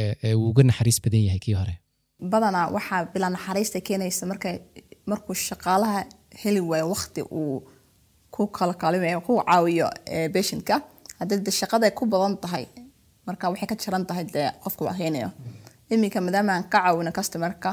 ee 0.00 0.12
ee 0.26 0.34
uu 0.40 0.46
uga 0.52 0.62
naxariis 0.70 0.98
badan 1.04 1.22
yahay 1.28 1.40
kii 1.46 1.56
hore 1.60 1.74
badanaa 2.20 2.70
waxaa 2.72 3.04
bilaa 3.12 3.30
naxariista 3.30 3.80
keenaysa 3.80 4.26
marka 4.26 4.48
markuu 5.06 5.34
shaqaalaha 5.34 6.04
heli 6.44 6.60
waayo 6.60 6.88
waqti 6.94 7.22
uu 7.30 7.68
ku 8.30 8.46
kala 8.46 8.74
kalimayo 8.74 9.20
ku 9.20 9.42
caawiyo 9.46 9.88
haddii 11.20 11.40
de 11.46 11.50
shaqada 11.50 11.90
ku 11.90 12.06
badan 12.06 12.36
tahay 12.38 12.66
marka 13.26 13.50
waxay 13.50 13.66
ka 13.68 13.76
jaran 13.84 14.06
tahay 14.06 14.24
dee 14.34 14.50
qofka 14.64 14.92
heynayo 15.00 15.30
iminka 15.90 16.20
maadaama 16.20 16.52
aan 16.52 16.64
ka 16.72 16.78
caawino 16.82 17.12
customerka 17.18 17.70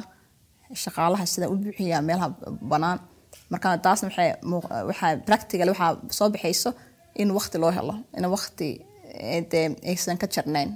shaqaalaha 0.84 1.26
sida 1.26 1.50
u 1.50 1.56
buuxiya 1.56 2.02
meelaha 2.02 2.30
banaan 2.72 3.00
marka 3.52 3.78
taasna 3.86 4.10
waxaa 4.90 5.18
practical 5.28 5.68
waxaa 5.74 5.92
soo 6.18 6.30
baxayso 6.34 6.70
in 7.22 7.30
waqti 7.38 7.58
loo 7.64 7.72
helo 7.78 7.96
in 8.18 8.26
waqti 8.36 8.68
aysan 9.92 10.18
ka 10.22 10.28
jarnayn 10.36 10.70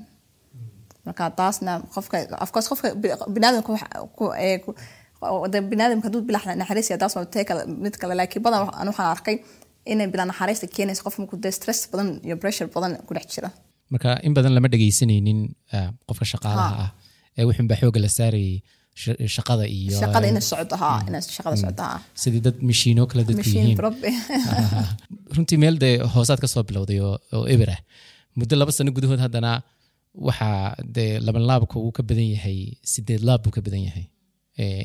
marka 1.08 1.24
taasna 1.40 1.72
qofka 1.96 2.16
afcourse 2.46 2.68
qofka 2.72 2.88
bi- 3.02 3.16
biniaadamka 3.36 3.70
waxa- 3.76 3.92
ku- 4.18 4.34
ee, 4.46 4.56
ku- 4.64 4.76
oo 5.36 5.48
de 5.54 5.58
biniaadamka 5.72 6.06
hadduu 6.08 6.22
bila 6.30 6.40
naxariisiya 6.62 6.98
taas 7.02 7.14
mid 7.86 7.96
kale 8.02 8.14
laakiin 8.20 8.44
badan 8.46 8.60
wax- 8.66 8.76
aan 8.80 8.88
waxaan 8.92 9.10
arkay 9.16 9.36
inay 9.92 10.08
bila 10.14 10.24
naxariista 10.32 10.66
keenayso 10.76 11.02
qof 11.08 11.16
markuu 11.22 11.38
dee 11.44 11.54
stress 11.60 11.80
badan 11.92 12.08
iyo 12.28 12.36
pressure 12.44 12.70
badan 12.76 12.92
ku 13.08 13.12
dhex 13.18 13.26
jira 13.36 13.50
marka 13.94 14.10
in 14.28 14.34
badan 14.38 14.52
lama 14.58 14.68
dhegaysanaynin 14.74 15.40
ah, 15.78 15.90
qofka 16.10 16.26
shaqaalaha 16.34 16.74
Ha. 16.80 16.86
ah 16.86 16.90
ee 17.40 17.44
wuxun 17.50 17.68
baa 17.70 17.78
xooga 17.82 18.00
la 18.06 18.10
saarayay 18.18 18.56
sha- 19.02 19.20
shaqada 19.36 19.66
iyo 19.80 19.98
shaqada 20.04 20.26
inay 20.32 20.44
socoto 20.52 20.76
haa 20.84 20.98
inay 21.10 21.22
shaqada 21.38 21.56
socoto 21.64 21.84
haa 21.90 22.00
sidii 22.22 22.42
dad 22.48 22.58
mishiino 22.70 23.04
kale 23.12 23.24
dadku 23.30 23.50
yihiin. 23.50 23.78
runtii 25.36 25.58
meel 25.64 25.76
dee 25.84 25.94
hoosaad 26.16 26.40
ka 26.44 26.48
soo 26.54 26.64
bilowday 26.70 27.00
oo 27.08 27.16
oo 27.38 27.46
eber 27.56 27.70
ah. 27.76 27.80
Muddo 28.40 28.54
laba 28.62 28.72
sano 28.78 28.92
gudahood 28.98 29.22
haddana 29.26 29.52
waxaa 30.28 30.76
dee 30.96 31.20
laban 31.28 31.44
laabka 31.50 31.76
uu 31.86 31.92
ka 31.98 32.04
badan 32.10 32.28
yahay 32.36 32.60
sideed 32.92 33.22
laab 33.28 33.42
buu 33.44 33.54
ka 33.58 33.62
badan 33.68 33.84
yahay 33.88 34.06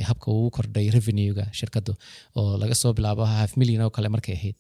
habka 0.09 0.27
uu 0.39 0.49
kordhay 0.57 0.87
revenuega 0.97 1.45
shirkadu 1.59 1.93
oo 2.39 2.57
laga 2.63 2.75
soo 2.83 2.93
bilaabo 2.97 3.25
half 3.37 3.53
million 3.61 3.81
oo 3.85 3.91
kale 3.97 4.09
markay 4.15 4.35
ahayd. 4.39 4.57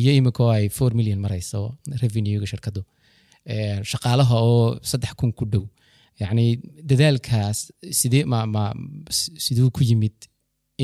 Iyo 0.00 0.10
imika 0.18 0.40
oo 0.44 0.52
ay 0.58 0.68
four 0.76 0.90
million 0.98 1.18
marayso 1.24 1.60
revenuega 2.02 2.46
shirkadu 2.52 2.80
shaqaalaha 3.92 4.34
oo 4.50 4.78
saddex 4.90 5.12
kun 5.20 5.32
ku 5.38 5.44
dhow 5.52 5.64
yacni 6.20 6.44
dadaalkaas 6.90 7.58
sidee 8.00 8.24
ma 8.32 8.38
ma 8.54 8.64
s- 9.18 9.30
siduu 9.44 9.70
ku 9.76 9.82
yimid 9.90 10.16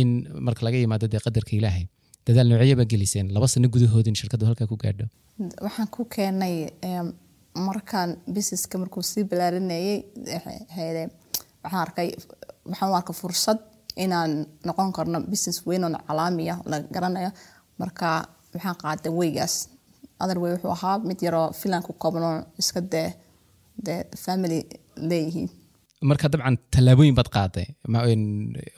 in 0.00 0.08
marka 0.46 0.62
laga 0.66 0.78
yimaado 0.82 1.06
dee 1.12 1.20
qadarka 1.26 1.52
ilaahay? 1.58 1.84
Dadaal 2.26 2.46
noocyo 2.50 2.76
baa 2.80 2.88
geliseen? 2.92 3.26
Laba 3.34 3.46
sano 3.52 3.68
gudahood 3.74 4.06
in 4.10 4.14
shirkadu 4.20 4.44
halkaa 4.48 4.66
ku 4.72 4.76
gaadho? 4.82 5.06
Waxaan 5.66 5.88
ku 5.94 6.02
keenay 6.14 6.54
markaan 7.54 8.10
businesska 8.34 8.78
markuu 8.78 9.02
sii 9.02 9.24
balaarinayay 9.30 9.98
waxaan 11.62 11.80
arkay 11.86 12.08
waxaan 12.70 12.90
u 12.92 12.94
arkay 13.00 13.14
fursad 13.22 13.58
inaan 14.04 14.32
noqon 14.66 14.92
karno 14.96 15.18
business 15.30 15.58
weyn 15.66 15.84
oo 15.84 15.90
calaamiya 16.08 16.54
la 16.70 16.76
garanayo. 16.94 17.30
Marka 17.78 18.08
waxaan 18.54 18.76
qaaday 18.82 19.12
weygaas 19.20 19.54
other 20.22 20.38
way 20.42 20.52
wuxuu 20.54 20.72
ahaa 20.76 20.98
mid 21.08 21.18
yaroo 21.26 21.48
filan 21.60 21.82
ku 21.86 21.92
kooban 22.02 22.22
oo 22.30 22.36
iska 22.60 22.80
dee 22.92 23.08
dee 23.86 24.00
family 24.24 24.60
leeyihiin. 25.10 25.50
Marka 26.10 26.28
dabcan 26.32 26.56
tallaabooyin 26.74 27.14
baad 27.18 27.30
qaaday 27.36 27.66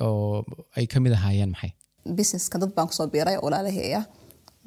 oo 0.06 0.44
ay 0.76 0.86
ka 0.86 1.00
mid 1.00 1.12
ahaayeen 1.18 1.50
maxay? 1.54 1.70
Businesska 2.16 2.58
dad 2.60 2.72
baan 2.76 2.88
ku 2.88 2.94
soo 2.98 3.06
biiray 3.14 3.36
walaalaheeya. 3.44 4.00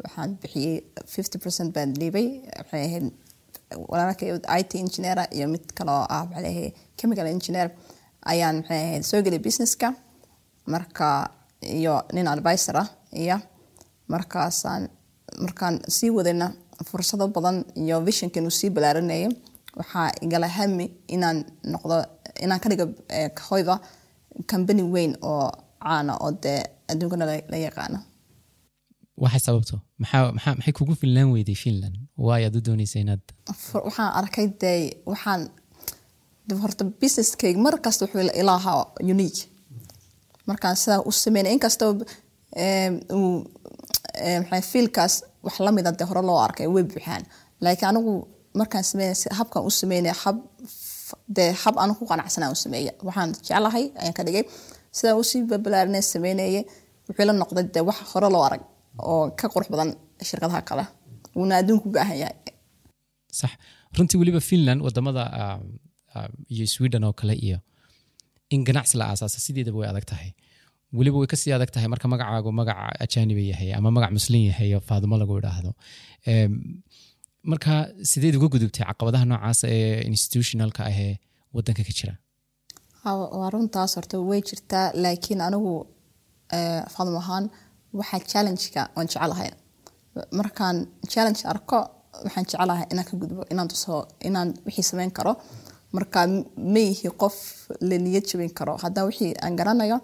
Waxaan 0.04 0.38
bixiyey 0.42 0.76
fifty 1.16 1.38
percent 1.44 1.70
baan 1.76 1.90
dhiibay. 2.00 2.28
Waxay 2.60 2.84
ahayd 2.88 3.06
walaalakay 3.90 4.30
i 4.60 4.64
t 4.70 4.80
engineer 4.84 5.20
iyo 5.38 5.48
mid 5.54 5.66
kaloo 5.78 6.06
ah 6.10 6.24
leeyahay 6.44 6.72
chemical 6.98 7.28
engineer 7.28 7.70
ayaan 8.32 8.56
maxay 8.62 8.80
ahayd 8.88 9.04
soo 9.04 9.22
gelay 9.26 9.40
businesska. 9.40 9.94
Marka 10.74 11.08
iyo 11.62 11.94
nin 12.14 12.28
advisor 12.28 12.76
ah 12.84 12.88
iyo 13.24 13.38
markaasaan 14.08 14.90
markaan 15.44 15.76
sii 15.88 16.10
wadayna 16.18 16.48
fursado 16.90 17.28
badan 17.28 17.66
iyo 17.76 18.02
visionka 18.08 18.40
inuu 18.40 18.52
sii 18.60 18.70
balaaranayay 18.70 19.30
waxaa 19.80 20.12
igala 20.26 20.48
hami 20.58 20.86
inaan 21.16 21.38
noqdo 21.74 21.96
inaan 22.44 22.60
ka 22.64 22.70
dhigo 22.70 22.86
eh, 23.10 23.30
hoyda 23.50 23.80
company 24.52 24.84
weyn 24.94 25.14
oo 25.22 25.52
caana 25.84 26.14
oo 26.24 26.32
dee 26.44 26.60
adduunkana 26.92 27.26
la 27.52 27.58
yaqaano 27.66 28.00
waxay 29.24 29.42
sababto. 29.48 29.76
Maxaa 30.02 30.32
maxaa 30.36 30.54
maxay 30.60 30.74
kugu 30.78 30.94
finlaan 31.02 31.30
weyday 31.36 31.58
finland? 31.64 31.96
Waay 32.26 32.42
aad 32.46 32.56
u 32.60 32.62
doonaysa 32.68 32.98
inaad 33.04 33.24
waxaan 33.88 34.12
arkay 34.20 34.48
dee 34.62 34.82
waxaan 35.12 35.42
de 36.48 36.54
horta 36.62 36.84
businesskayga 37.02 37.60
mar 37.66 37.76
kasta 37.86 38.02
wuxuu 38.06 38.22
ila- 38.26 38.38
ila 38.42 38.54
ahaa 38.60 38.82
unique. 39.14 39.42
Markaan 40.50 40.76
sidaa 40.82 41.02
u 41.10 41.12
sameynay 41.24 41.52
inkastoo 41.56 41.92
maxay 44.42 44.62
fiilkaas 44.72 45.14
wax 45.46 45.56
lamida 45.66 45.92
dee 46.00 46.08
hore 46.10 46.22
loo 46.30 46.40
arkay 46.48 46.68
way 46.74 46.84
buuxaan 46.92 47.24
laakiin 47.64 47.90
anigu 47.92 48.14
markaan 48.60 48.84
sameynay 48.92 49.16
habkaan 49.40 49.66
u 49.70 49.72
sameynay 49.82 50.14
hab 50.24 50.38
dee 51.36 51.52
hab 51.64 51.76
anigu 51.84 52.00
ku 52.00 52.06
qanacsanaa 52.12 52.52
u 52.56 52.58
sameeya 52.64 52.92
waxaan 53.08 53.30
jeclahay 53.48 53.86
ayaan 54.02 54.14
ka 54.18 54.24
dhigay. 54.28 54.44
Sidaa 54.98 55.16
u 55.22 55.24
sii 55.30 55.42
babalaarinay 55.50 56.02
sameynayay 56.14 56.64
wuxuu 57.08 57.26
la 57.30 57.34
noqday 57.42 57.66
dee 57.74 57.84
wax 57.90 57.98
hore 58.14 58.30
loo 58.34 58.44
arag 58.48 58.62
oo 59.12 59.24
ka 59.40 59.46
qurux 59.54 59.68
badan 59.74 59.90
shirkadaha 60.30 60.62
kale. 60.70 60.86
Wuuna 61.38 61.54
adduunku 61.62 61.88
baahan 61.96 62.18
yahay 62.24 62.38
sax. 63.40 63.52
Runtii 63.98 64.18
weliba 64.22 64.40
finland 64.50 64.80
waddamada 64.86 65.24
ah, 65.42 65.60
ah, 66.16 66.30
iyo 66.54 66.66
sweden 66.74 67.04
oo 67.08 67.14
kale 67.20 67.34
iyo 67.48 67.58
in 68.54 68.62
ganacsi 68.68 68.96
la 69.00 69.06
aasaasa 69.12 69.40
sideedaba 69.46 69.78
way 69.82 69.90
adag 69.94 70.06
tahay. 70.12 70.30
Weliba 70.98 71.18
way 71.22 71.28
ka 71.34 71.38
sii 71.42 71.52
adag 71.58 71.72
tahay 71.76 71.88
marka 71.94 72.08
magacaagu 72.14 72.50
magaca 72.60 72.86
ajaaniba 73.06 73.44
yahay 73.52 73.70
ama 73.78 73.90
magac 73.96 74.12
muslim 74.18 74.42
yahay 74.50 74.70
oo 74.78 74.82
faadimo 74.90 75.16
lagu 75.22 75.34
idhaahdo 75.42 75.72
marka 77.52 77.74
sideed 78.12 78.36
uga 78.40 78.48
gudubtay 78.54 78.84
caqabadaha 78.90 79.26
noocaas 79.32 79.60
ee 79.74 80.02
institutionalka 80.12 80.82
ahee 80.92 81.14
wadanka 81.56 81.84
ka 81.88 81.94
jira? 81.98 82.14
Waa 83.40 83.50
runtaas 83.54 83.92
horta 83.98 84.16
way 84.30 84.42
jirtaa 84.50 84.86
laakiin 85.04 85.42
anigu 85.48 85.74
eh, 86.58 86.82
fadum 86.94 87.16
ahaan 87.22 87.46
waxaa 88.00 88.20
challenge-ka 88.32 88.82
waan 88.96 89.08
jecelahay 89.08 89.50
markaan 90.40 90.78
challenge 91.12 91.42
arko 91.54 91.80
waxaan 92.26 92.46
jecelahay 92.50 92.86
inaan 92.92 93.06
ka 93.10 93.14
gudbo 93.22 93.42
inaan 93.52 94.50
wixii 94.66 94.84
sameyn 94.92 95.12
karo. 95.18 95.34
Marka 95.96 96.20
ma 96.74 96.84
qof 97.22 97.36
la 97.90 97.96
niyad 97.98 98.26
jabin 98.30 98.52
karo. 98.58 98.74
Haddana 98.84 99.08
wixii 99.10 99.34
aan 99.44 99.56
garanayo 99.60 99.98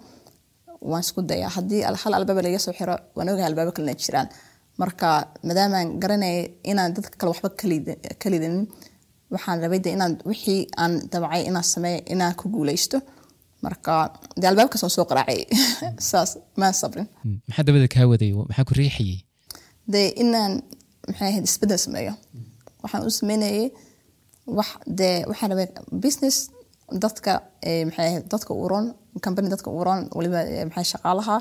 waan 0.90 1.02
isku 1.04 1.20
dayaa. 1.30 1.50
Haddii 1.56 1.82
al- 1.88 2.00
hal 2.02 2.14
albaaba 2.18 2.42
laga 2.46 2.58
soo 2.58 2.72
xiro 2.78 2.94
waan 3.16 3.28
ogahay 3.28 3.46
albaabo 3.50 3.72
kalena 3.76 3.94
jiraan. 4.02 4.28
Marka 4.80 5.08
maadaamaan 5.46 5.88
garanaya 6.02 6.42
inaan 6.70 6.90
dadka 6.96 7.16
kale 7.18 7.30
waxba 7.32 7.48
kalid- 7.60 7.98
kalidinin 8.22 8.64
waxaan 9.34 9.58
rabay 9.62 9.80
de 9.84 9.90
inaan 9.96 10.12
wixii 10.30 10.60
aan 10.82 10.92
dabacay 11.12 11.42
inaan 11.50 11.64
sameeyo 11.74 12.00
inaan 12.12 12.34
ku 12.40 12.44
guuleysto 12.54 12.96
marka 13.66 13.94
dee 14.40 14.48
albaabkaas 14.50 14.84
soo 14.96 15.06
qaraacay. 15.10 15.40
Saas 16.10 16.30
maan 16.60 16.74
sabrin. 16.80 17.06
Hmm, 17.22 17.38
maxaa 17.48 17.64
dabada 17.66 17.88
kaa 17.94 18.06
waday? 18.12 18.30
Maxaa 18.50 18.68
ku 18.68 18.74
riixayay? 18.80 19.18
Dee 19.92 20.08
inaan 20.22 20.52
maxay 21.08 21.28
ahayd 21.30 21.44
isbeddel 21.50 21.80
sameeyo. 21.86 22.12
Waxaan 22.82 23.06
u 23.08 23.10
sameynayay 23.20 23.66
wax 24.58 24.70
dee 24.98 25.16
waxaan 25.30 25.50
rabay 25.52 25.68
business 26.04 26.36
dadka 27.04 27.32
eh, 27.68 27.82
maxay 27.88 28.06
ahayd 28.08 28.24
dadka 28.34 28.52
uron 28.64 28.86
company 29.24 29.48
dadka 29.54 29.70
uron 29.80 30.00
waliba 30.16 30.40
eh, 30.54 30.64
maxay 30.68 30.86
shaqaalaha 30.92 31.36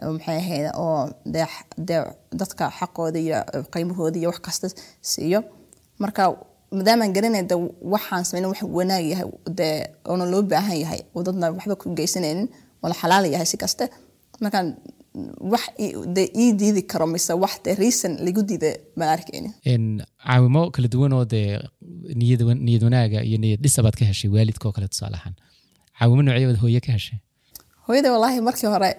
eh, 0.00 0.10
maxay 0.16 0.36
ahayd 0.42 0.66
oo 0.84 0.98
dee 1.34 2.00
dadka 2.40 2.64
xaqooda 2.78 3.18
iyo 3.26 3.38
qiimahooda 3.72 4.18
iyo 4.20 4.28
wax 4.32 4.40
kasta 4.46 4.66
siiyo. 5.10 5.40
Marka 6.02 6.22
maadaamaan 6.76 7.12
garanay 7.16 7.42
de 7.50 7.54
waxaan 7.94 8.24
sameyn 8.28 8.46
wax 8.52 8.60
wanaag 8.78 9.04
yahay 9.12 9.26
dee 9.58 9.76
oona 10.10 10.24
loo 10.32 10.42
baahan 10.52 10.78
yahay 10.84 11.00
oo 11.14 11.22
dadna 11.26 11.46
waxba 11.56 11.74
ku 11.82 11.86
geysanaynin 11.98 12.48
wala 12.82 12.94
xalaal 13.00 13.24
yahay 13.34 13.46
si 13.52 13.56
kaste. 13.62 13.84
Markaan 14.42 14.66
wax 15.52 15.64
dee 16.16 16.28
ii 16.42 16.52
diidi 16.60 16.82
karo 16.92 17.06
mise 17.06 17.32
wax 17.44 17.54
dee 17.64 17.74
reason 17.82 18.12
lagu 18.26 18.42
diida 18.50 18.70
En, 19.72 19.84
caawimo 20.26 20.62
kala 20.74 20.88
duwan 20.94 21.12
oo 21.18 21.24
dee 21.34 21.48
niyad 22.20 22.42
wan- 22.48 22.62
niyad 22.66 22.82
wanaaga 22.86 23.18
iyo 23.28 23.38
niyad 23.44 23.60
dhisabaad 23.64 23.94
ka 23.98 24.04
heshay 24.10 24.30
waalidka 24.34 24.64
oo 24.68 24.72
kale 24.76 24.88
tusaale 24.92 25.16
ahaan. 25.20 25.34
Caawimo 25.98 26.22
noocyabaad 26.22 26.58
hooye 26.62 26.80
ka 26.86 26.92
heshay? 26.96 27.18
Hooyada 27.86 28.08
wallaahi 28.14 28.40
markii 28.48 28.66
hore 28.74 28.90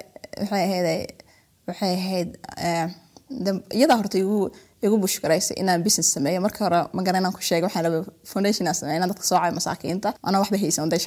waxay 0.41 0.63
ahayd 0.67 1.10
waxay 1.67 1.93
ahayd 2.00 2.29
eh, 2.67 2.88
de- 3.45 3.63
iyadaa 3.77 3.98
horta 4.01 4.17
igu 4.24 4.38
igu 4.87 4.97
bushgaraysay 5.03 5.55
inaan 5.61 5.83
business 5.85 6.09
sameeyo. 6.15 6.39
Markii 6.45 6.63
hore 6.67 6.79
magaran 6.97 7.19
inaan 7.21 7.33
ku 7.37 7.41
sheegay 7.41 7.65
waxaan 7.67 7.85
rabay 7.85 8.01
foundation 8.31 8.67
aan 8.67 8.77
sameeyo. 8.79 8.97
Inaan 8.99 9.11
dadka 9.13 9.25
soo 9.29 9.37
caayo 9.39 9.53
masaakiinta 9.59 10.09
anaa 10.27 10.39
waxba 10.43 10.57
haysan 10.63 10.89
day 10.89 10.99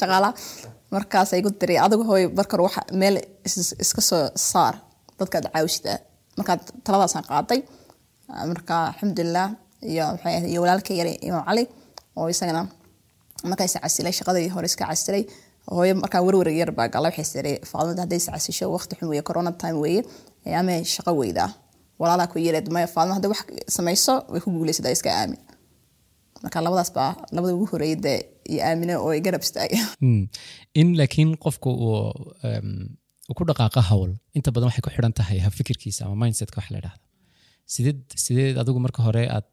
shaqaalaha 0.00 0.32
markaas 0.94 1.32
igu 1.40 1.50
tiri 1.60 1.76
adigu 1.86 2.04
hooy 2.10 2.24
marka 2.38 2.52
hore 2.56 2.64
waxa 2.68 2.82
meel 3.00 3.16
is- 3.46 3.76
iska 3.84 4.00
soo 4.10 4.24
saar 4.50 4.74
dadkaad 5.20 5.44
caawista 5.54 5.98
markaad 6.38 6.60
taladaasaan 6.86 7.24
qaaday 7.30 7.60
marka 8.52 8.74
alxamdulilah 8.90 9.48
iyo 9.92 10.04
waxay 10.14 10.34
ahayd 10.36 10.50
iyo 10.52 10.60
walaalka 10.64 10.92
yare 11.00 11.12
imaam 11.28 11.44
cali 11.48 11.64
oo 12.16 12.26
isagana 12.34 12.62
markaa 13.50 13.66
is 13.70 14.16
shaqadii 14.18 14.48
hore 14.54 14.66
iska 14.72 14.84
casilay. 14.90 15.24
Hooyo 15.70 15.94
markaa 15.94 16.22
werwer 16.22 16.48
yar 16.48 16.72
baa 16.72 16.88
gala 16.88 17.08
waxay 17.08 17.24
tiri 17.34 17.52
faadmada 17.70 18.02
hadday 18.02 18.16
is 18.16 18.62
waqti 18.76 18.96
xun 18.98 19.08
weeye 19.08 19.22
corona 19.22 19.52
time 19.52 19.78
weeye 19.84 20.02
ee 20.46 20.54
ama 20.60 20.72
shaqo 20.94 21.12
weydaa 21.20 21.50
walaalaa 22.00 22.28
ku 22.32 22.36
yeereed 22.44 22.68
maya 22.76 22.86
faadma 22.94 23.14
hadday 23.16 23.30
wax 23.34 23.40
samayso 23.76 24.14
way 24.32 24.40
ku 24.44 24.48
guuleysataa 24.56 24.92
iska 24.96 25.10
aamin. 25.20 25.40
Marka 26.42 26.58
labadaas 26.66 26.90
baa 26.98 27.10
labada 27.36 27.52
ugu 27.56 27.66
horeeyay 27.72 27.98
dee 28.06 28.18
iyo 28.52 28.60
aamine 28.68 28.94
oo 29.04 29.10
ay 29.14 29.20
garab 29.26 29.42
istaagay 29.46 29.80
Mm. 30.06 30.22
in 30.80 30.88
laakiin 31.00 31.30
qofku 31.44 31.70
uu 31.86 33.34
ku 33.38 33.42
dhaqaaqa 33.48 33.80
hawl 33.90 34.10
inta 34.36 34.48
badan 34.54 34.68
waxay 34.70 34.82
ku 34.86 34.90
xidhan 34.94 35.14
tahay 35.18 35.38
habfikirkiisa 35.46 36.00
ama 36.06 36.16
mindsetka 36.22 36.56
wax 36.60 36.68
la 36.74 36.78
idhahdo 36.82 37.02
sideed 37.74 38.00
sideed 38.24 38.56
adigu 38.62 38.78
marka 38.86 39.00
hore 39.06 39.22
aad 39.36 39.46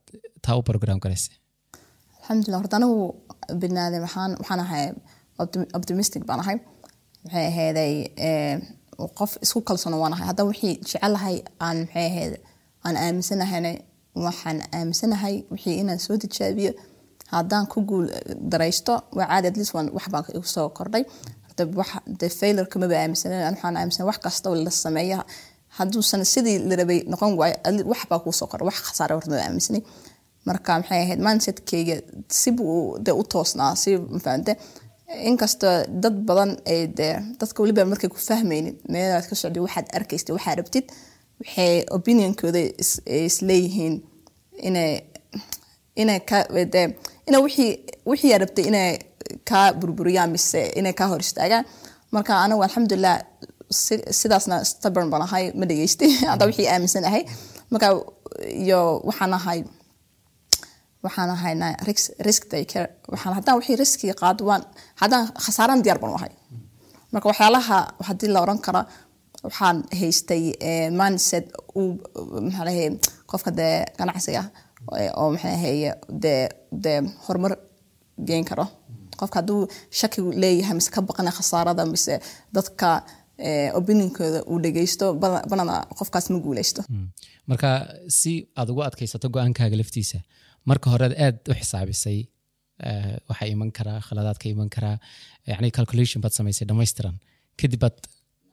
taa 0.44 0.56
u 0.60 0.62
program 0.68 0.98
garaysay 1.04 1.34
alxamdulilah 2.20 2.58
horta 2.62 2.76
anigu 2.80 2.96
binaadam 3.62 4.00
waxaan 4.06 4.30
waxaan 4.40 4.60
ahay 4.66 4.84
optim- 5.42 5.70
optimistic 5.78 6.22
baan 6.28 6.40
ahay. 6.44 6.56
Maxay 7.24 7.44
ahayday 7.52 7.92
eh, 8.28 8.54
qof 9.18 9.32
isku 9.44 9.60
kalsoon 9.68 9.94
waan 10.02 10.12
ahay. 10.12 10.26
Haddana 10.30 10.48
wixii 10.50 10.74
jecelahay 10.82 11.36
aan 11.66 11.78
maxay 11.86 12.06
ahayd 12.10 12.34
aan 12.86 12.96
aaminsanahayna 13.04 13.70
waxaan 14.26 14.58
aaminsanahay 14.78 15.34
wixii 15.52 15.76
inaan 15.82 15.98
soo 16.06 16.16
tijaabiyo. 16.22 16.72
Haddaan 17.34 17.66
ku 17.72 17.78
guul 17.88 18.06
daraysto 18.52 18.92
waa 19.16 19.26
caadi 19.30 19.46
at 19.48 19.56
least 19.56 19.74
waan 19.74 19.88
wax 19.96 20.06
baan 20.12 20.24
igu 20.34 20.46
soo 20.56 20.68
kordhay. 20.78 21.04
Horta 21.46 21.62
wax 21.80 21.90
de 22.20 22.28
failure 22.38 22.66
kamaba 22.72 22.94
aaminsanan 23.02 23.42
an 23.48 23.54
waxaan 23.54 23.76
aaminsan 23.76 24.06
wax 24.10 24.18
kasta 24.24 24.50
oo 24.50 24.56
la 24.64 24.70
sameeya. 24.70 25.18
Hadduusan 25.78 26.24
sidii 26.32 26.58
la 26.68 26.74
rabay 26.80 27.00
noqon 27.12 27.32
waayo 27.40 27.56
at 27.66 27.72
least 27.74 27.88
wax 27.92 28.00
baa 28.10 28.18
kuu 28.24 28.32
soo 28.32 28.46
kordha 28.50 28.64
wax 28.70 28.78
khasaare 28.86 29.14
horta 29.14 29.36
aaminsanay 29.46 29.82
marka 30.48 30.70
maxay 30.78 31.00
ahayd 31.04 31.20
mindsetkeyga 31.26 31.96
sibuu 32.40 32.98
de 33.06 33.12
u 33.20 33.22
toosnaa 33.32 33.72
si 33.82 33.90
mafahante 34.14 34.52
inkastoo 35.30 35.84
dad 36.02 36.16
badan 36.28 36.50
dadka 37.40 37.62
weliba 37.62 37.84
markay 37.92 38.08
ku 38.12 38.18
fahmaynin 38.28 38.76
meelaad 38.92 39.26
ka 39.30 39.34
socday 39.42 39.62
waxaad 39.66 39.86
arkaysid 39.98 40.30
waxaad 40.36 40.58
rabtid 40.60 40.86
waxay 41.40 41.74
opinionkooda 41.96 42.60
is- 42.82 43.00
isleeyihiin 43.28 43.94
wixii 48.10 48.38
rabtay 48.42 48.64
inay 48.70 48.90
kaa 49.50 49.72
burburiyaan 49.80 50.30
mise 50.34 50.60
inay 50.78 50.92
kaa 50.92 51.08
hor 51.12 51.20
istaagaan. 51.20 51.64
Marka 52.14 52.32
anigu 52.44 52.62
alxamdulilah 52.66 53.16
si- 53.70 54.04
sidaasna 54.20 54.64
stubborn 54.70 55.10
baan 55.12 55.22
ahay 55.28 55.44
ma 55.58 55.64
dhageystay 55.70 56.10
hadda 56.32 56.46
wixii 56.50 56.68
aaminsan 56.72 57.04
ahay. 57.10 57.22
Marka 57.72 57.88
iyo 58.64 58.80
waxaan 59.08 59.34
ahay 59.38 59.58
waxaan 61.04 61.30
ahaynaa 61.36 61.72
risk 62.26 62.42
taker. 62.52 62.84
Waxaan 63.12 63.34
haddaan 63.38 63.56
wixii 63.58 63.76
riskiga 63.82 64.14
qaado 64.22 64.42
waan 64.50 64.62
haddaan 65.00 65.26
khasaaraan 65.44 65.82
diyaar 65.84 65.98
baan 66.02 66.14
ahay. 66.18 66.32
Marka 67.12 67.26
waxyaalaha 67.30 67.76
haddii 68.08 68.30
la 68.34 68.40
oran 68.46 68.58
kara 68.66 68.82
waxaan 69.46 69.76
haystay 70.00 70.42
eh, 70.68 70.88
mindset 71.00 71.46
uu 71.80 71.90
maxaa 72.46 72.88
qofka 73.30 73.50
dee 73.58 73.76
ganacsiga 73.98 74.42
eh, 74.98 75.10
oo 75.20 75.28
maxaa 75.34 75.52
lahaye 75.56 75.90
dee 76.22 76.42
dee 76.84 76.98
horumar 77.26 77.54
geen 78.28 78.44
karo. 78.50 78.66
Qofka 79.20 79.36
hadduu 79.40 79.60
shaki 80.00 80.20
leeyahay 80.42 80.74
mise 80.78 80.90
ka 80.94 81.00
baqana 81.08 81.30
khasaarada 81.38 81.82
mise 81.92 82.14
dadka 82.56 82.88
eh, 83.46 83.70
opinionkooda 83.78 84.40
uu 84.50 84.58
dhegeysto 84.64 85.06
badanaa 85.50 85.80
qofkaas 85.98 86.26
ma 86.32 86.38
guuleysto 86.44 86.82
Mm. 86.88 87.08
marka 87.50 87.68
si 88.18 88.32
aad 88.58 88.68
ugu 88.72 88.82
adkaysato 88.88 89.28
go'aankaaga 89.34 89.76
laftiisa 89.80 90.18
marka 90.70 90.92
hore 90.94 91.06
aad 91.26 91.38
u 91.50 91.54
xisaabisay 91.60 92.18
eh, 92.88 93.14
waxaa 93.30 93.48
iman 93.54 93.70
karaa 93.78 93.98
khaladaad 94.08 94.38
ka 94.42 94.46
iman 94.54 94.68
karaa 94.76 94.96
yani 95.50 95.70
calculation 95.78 96.22
baad 96.24 96.34
samaysay 96.38 96.66
dhammaystiran 96.70 97.16
kadib 97.60 97.80
baad 97.84 97.96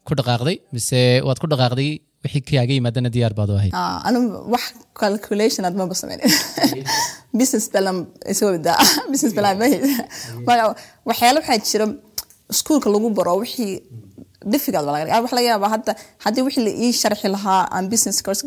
ku 0.07 0.13
dhaqaaqday 0.19 0.57
mise 0.75 0.99
waad 1.27 1.39
ku 1.43 1.47
dhaqaaqday 1.53 1.91
wixii 2.25 2.43
kaaga 2.49 2.73
yimaadana 2.77 3.09
diyaar 3.15 3.33
baad 3.39 3.49
u 3.53 3.55
ahayd? 3.59 3.73
Ah, 3.73 4.11
wax 4.53 4.65
calculation 5.01 5.63
aad 5.67 5.75
maba 5.81 5.95
sameynin 6.01 6.31
business 7.39 7.65
plan 7.73 7.97
isoo 8.33 8.51
daa 8.67 8.81
business 9.11 9.33
plan 9.37 9.55
ma 10.47 10.53
waxyaalo 11.09 11.39
waxaa 11.41 11.59
jira 11.69 11.85
iskuulka 12.53 12.89
lagu 12.95 13.09
baro 13.19 13.33
wixii 13.43 13.73
difficult 14.53 14.85
baa 14.85 15.21
waxa 15.25 15.35
laga 15.37 15.51
sharxi 17.01 17.27
lahaa 17.35 17.61
aan 17.75 17.85
business 17.93 18.17
course 18.25 18.43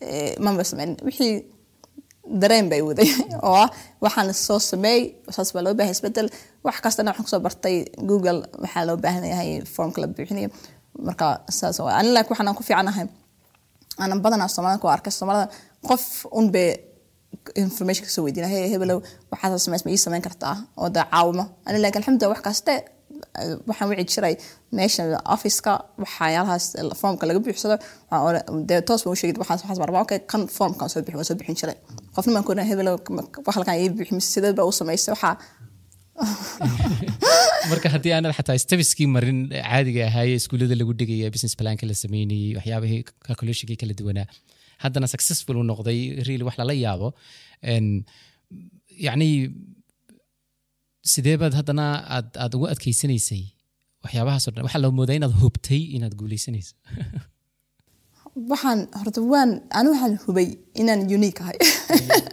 eh, 0.00 0.34
dareen 2.26 2.68
bay 2.68 2.80
waday. 2.82 3.08
Oo 3.46 3.54
ah 3.54 3.68
waxaan 4.00 4.34
soo 4.34 4.58
sameey 4.58 5.00
saas 5.30 5.52
baa 5.52 5.62
loo 5.62 5.74
baahay. 5.74 5.92
Isbedel 5.92 6.28
wax 6.64 6.80
kastana 6.80 7.10
waxaan 7.10 7.24
ku 7.24 7.30
soo 7.30 7.40
bartay 7.40 7.84
google. 8.08 8.40
Waxaa 8.62 8.86
loo 8.88 8.96
baahan 8.96 9.24
yahay 9.28 9.60
formka 9.74 10.00
la 10.00 10.06
buuxinayo 10.06 10.48
marka 10.98 11.26
saas 11.50 11.80
ani 11.80 12.12
waxaan 12.12 12.54
ku 12.54 12.62
fiicanahay. 12.62 13.06
Aanan 14.00 14.20
badanaa 14.24 14.48
soomaalida 14.48 14.80
ku 14.82 14.88
arkay. 14.88 15.12
Soomaalida 15.12 15.48
qof 15.88 16.26
un 16.32 16.50
bay 16.50 16.93
information 17.64 18.04
ka 18.06 18.12
soo 18.14 18.24
weydiina 18.26 18.48
hey 18.54 18.64
hebelow 18.72 18.98
waxaad 19.32 19.58
samays 19.66 19.84
ma 19.86 19.90
ii 19.94 20.02
samayn 20.06 20.24
kartaa 20.26 20.56
oo 20.80 20.88
dee 20.96 21.06
caawimo. 21.14 21.44
Ani 21.66 21.78
laakiin 21.84 22.02
alxamdulilah 22.02 22.32
wax 22.34 22.62
eh, 22.74 22.82
waxaan 23.68 23.88
wici 23.90 24.04
jiray. 24.14 24.34
Meesha 24.76 25.02
officeka 25.34 25.72
waxyaalahaas 26.02 26.66
formka 27.00 27.24
laga 27.28 27.40
buuxsado 27.46 27.76
dee 28.68 28.80
toos 28.88 29.02
baan 29.04 29.14
u 29.14 29.40
waxaas 29.42 29.60
waxaas 29.62 29.78
baan 29.80 29.90
rabaa 29.90 30.04
okay 30.06 30.20
kan 30.32 30.42
formkan 30.56 30.88
soo 30.92 31.02
bixi 31.06 31.18
waan 31.20 31.28
soo 31.30 31.38
bixin 31.40 31.56
jiray. 31.60 31.78
Qofna 32.14 32.32
baan 32.36 32.44
ku 32.46 32.50
oran 32.56 32.66
hebelow 32.72 32.96
halkan 33.56 33.74
ii 33.82 33.90
buuxi 33.96 34.14
mise 34.18 34.30
sidee 34.34 34.52
baa 34.58 34.66
u 34.70 34.72
samaysay 34.80 35.12
waxaa 35.16 35.36
marka 37.70 37.90
haddii 37.94 38.12
aanad 38.16 38.34
xataa 38.38 38.56
stabiskii 38.64 39.06
marin 39.14 39.38
caadiga 39.50 40.02
ahaaye 40.08 40.34
iskuullada 40.40 40.76
lagu 40.80 40.92
dhigaya 41.00 41.30
business 41.34 41.56
planka 41.60 41.88
la 41.90 41.96
sameynayey 42.02 42.50
waxyaabihii 42.58 43.00
calculationkii 43.26 43.78
kala 43.82 43.96
duwanaa 44.00 44.26
haddana 44.84 45.06
successful 45.14 45.56
uu 45.60 45.66
noqday 45.72 45.98
really 46.26 46.44
wax 46.48 46.56
lala 46.60 46.74
yaabo. 46.84 47.08
Yacni 49.06 49.28
sidee 51.12 51.36
baad 51.42 51.54
haddana 51.60 51.86
aad 52.16 52.28
aad 52.44 52.52
ugu 52.56 52.66
adkeysanaysay 52.74 53.42
waxyaabahaas 54.04 54.44
o 54.48 54.50
dhan? 54.54 54.64
Waxaa 54.66 54.82
loo 54.84 54.92
moodaa 54.98 55.16
inaad 55.20 55.34
hubtay 55.42 55.82
inaad 55.96 56.14
guuleysanayso 56.20 56.74
waxaan 58.50 58.80
horta 58.98 59.20
waan 59.32 59.50
anu 59.78 59.88
waxaan 59.94 60.14
hubay 60.24 60.48
inaan 60.80 61.00
unique 61.16 61.40
ahay. 61.44 61.58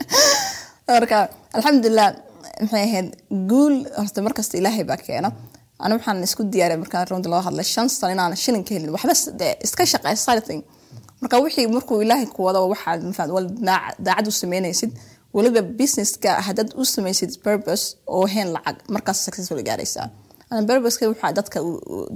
Marka 0.96 1.18
alxamdulilah 1.58 2.10
maxay 2.64 2.84
ahayd 2.90 3.08
guul 3.52 3.76
horta 4.00 4.20
markasta 4.28 4.58
ilaahay 4.62 4.86
baa 4.92 5.00
keena. 5.08 5.30
Anu 5.86 5.94
waxaan 5.98 6.24
isku 6.28 6.42
diyaariya 6.54 6.80
markaan 6.84 7.08
runta 7.12 7.30
loo 7.34 7.42
hadlay 7.48 7.66
shan 7.74 7.88
sano 7.90 8.12
inaan 8.16 8.34
shilin 8.44 8.64
ka 8.68 8.72
helin 8.76 8.92
waxba 8.96 9.14
iska 9.66 9.84
shaqeey 9.94 10.18
something 10.28 10.62
marka 11.22 11.36
wixii 11.46 11.68
markuu 11.78 11.98
ilaahay 12.04 12.28
ku 12.36 12.40
wado 12.48 12.60
waxaad 12.74 13.00
mafahad 13.10 13.32
wal 13.36 13.48
daac- 13.70 13.96
daacad 14.06 14.28
u 14.32 14.34
sameynaysid 14.42 14.92
weliba 15.36 15.62
businesska 15.80 16.32
haddaad 16.48 16.70
u 16.82 16.84
samaysid 16.96 17.32
purpose 17.46 17.84
oo 18.16 18.26
heen 18.34 18.50
lacag 18.56 18.78
markaas 18.96 19.20
successful 19.26 19.62
gaaraysaa. 19.70 20.08
Purposeka 20.68 21.06
waxaa 21.12 21.32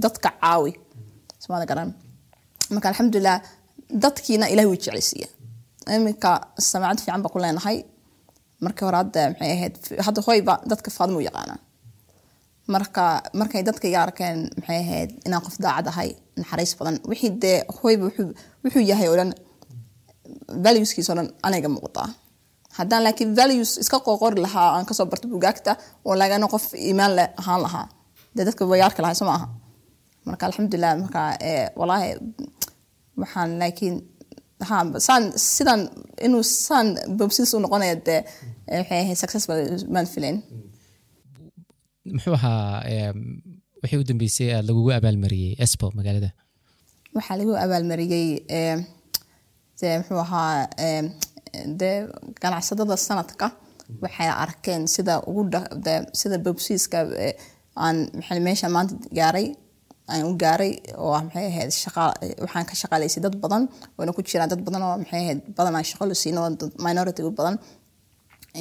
dadka 0.04 0.30
caawi. 0.42 0.72
Somaali 1.42 1.66
garan. 1.70 1.90
Marka 2.74 2.86
alxamdulilah 2.90 3.36
dadkiina 4.04 4.46
ilaah 4.52 4.66
wuu 4.68 4.78
jeclaysiiya 4.84 5.28
iminka 5.96 6.30
samaacad 6.70 6.98
fiican 7.04 7.22
baa 7.24 7.32
ku 7.34 7.38
leenahay. 7.44 7.78
Markii 8.64 8.84
hore 8.88 8.96
hadda 9.02 9.20
maxay 9.30 9.50
ahayd 9.56 9.74
hadda 10.06 10.20
hoyba 10.28 10.54
dadka 10.70 10.88
faadmo 10.96 11.16
u 11.20 11.24
yaqaanaa 11.28 11.58
marka 12.74 13.02
markay 13.40 13.62
dadka 13.68 13.84
iga 13.90 14.00
arkeen 14.06 14.38
maxay 14.58 14.78
ahayd 14.84 15.10
inaan 15.26 15.42
qof 15.46 15.56
daacad 15.64 15.86
ahay 15.92 16.10
naxariis 16.40 16.72
badan. 16.78 16.96
Wixii 17.10 17.30
dee 17.42 17.58
hoyba 17.78 18.04
wuxuu 18.64 18.84
yahay 18.90 19.08
oo 19.12 19.16
dhan 19.20 19.32
valueskiisa 20.64 21.12
oo 21.12 21.16
dhan 21.18 21.28
aniga 21.46 21.68
muuqdaa 21.74 22.08
haddaan 22.78 23.02
laakiin 23.04 23.36
values 23.36 23.70
iska 23.82 23.98
qoqori 24.06 24.40
lahaa 24.46 24.68
aan 24.76 24.86
ka 24.88 24.94
soo 24.94 25.06
barto 25.10 25.26
bugaagta 25.32 25.72
oo 26.04 26.14
lagana 26.20 26.46
qof 26.54 26.64
iimaan 26.86 27.12
leh 27.18 27.28
ahaan 27.40 27.60
lahaa 27.66 27.86
dee 28.36 28.44
dadka 28.48 28.62
wayaarka 28.72 29.00
lahay 29.02 29.16
soo 29.20 29.28
maaha 29.30 29.46
marka 30.28 30.42
alxamdulilah 30.48 30.92
marka 31.02 31.20
eh, 31.48 31.66
walaahi 31.80 32.10
waxaan 33.20 33.50
laakiin 33.60 33.94
saan 35.06 35.24
sidan 35.54 35.80
inuu 36.26 36.42
saan 36.66 36.86
bobsiis 37.18 37.54
u 37.54 37.58
noqonaya 37.64 37.94
dee 38.06 38.20
eh, 38.70 38.78
waxay 38.80 39.00
ahayd 39.02 39.18
successful 39.22 39.58
maan 39.94 40.06
filayn 40.14 40.36
muxuu 42.14 42.34
ahaa 42.38 42.82
wixii 43.86 44.00
u 44.02 44.08
dambeysay 44.10 44.48
aad 44.56 44.66
lagugu 44.70 44.90
abaalmariyey 44.98 45.52
espo 45.64 45.86
magaalada. 45.98 46.30
Waxaa 47.16 47.36
lagu 47.40 47.52
abaalmariyey 47.64 48.26
eh, 48.58 48.76
dee 49.80 49.94
muxuu 50.00 50.20
ahaa 50.26 50.68
eh, 50.86 51.02
dee 51.80 51.96
ganacsadada 52.42 52.96
sanadka 53.08 53.46
waxay 54.02 54.28
arkeen 54.44 54.82
sida 54.94 55.14
ugu 55.30 55.42
sida 56.20 56.36
bobsiiska 56.46 56.98
eh, 57.26 57.34
aan 57.84 57.96
meesha 58.46 58.68
maanta 58.76 58.94
gaaray 59.18 59.48
aan 60.12 60.22
u 60.30 60.32
gaaray 60.42 60.72
oo 61.02 61.12
ah 61.18 61.22
maxay 61.26 61.46
ahayd 61.50 61.70
shaqa 61.82 62.02
waxaan 62.44 62.66
ka 62.70 62.74
shaqaalaysay 62.82 63.22
dad 63.26 63.36
badan 63.44 63.62
wayna 63.96 64.12
ku 64.16 64.22
jiraan 64.28 64.50
dad 64.52 64.62
badan 64.66 64.82
oo 64.88 64.96
maxay 65.02 65.20
ahayd 65.24 65.40
badan 65.58 65.74
aan 65.76 65.86
shaqo 65.90 66.04
la 66.10 66.14
siino 66.22 66.40
oo 66.46 66.50
minority 66.86 67.22
badan 67.40 67.56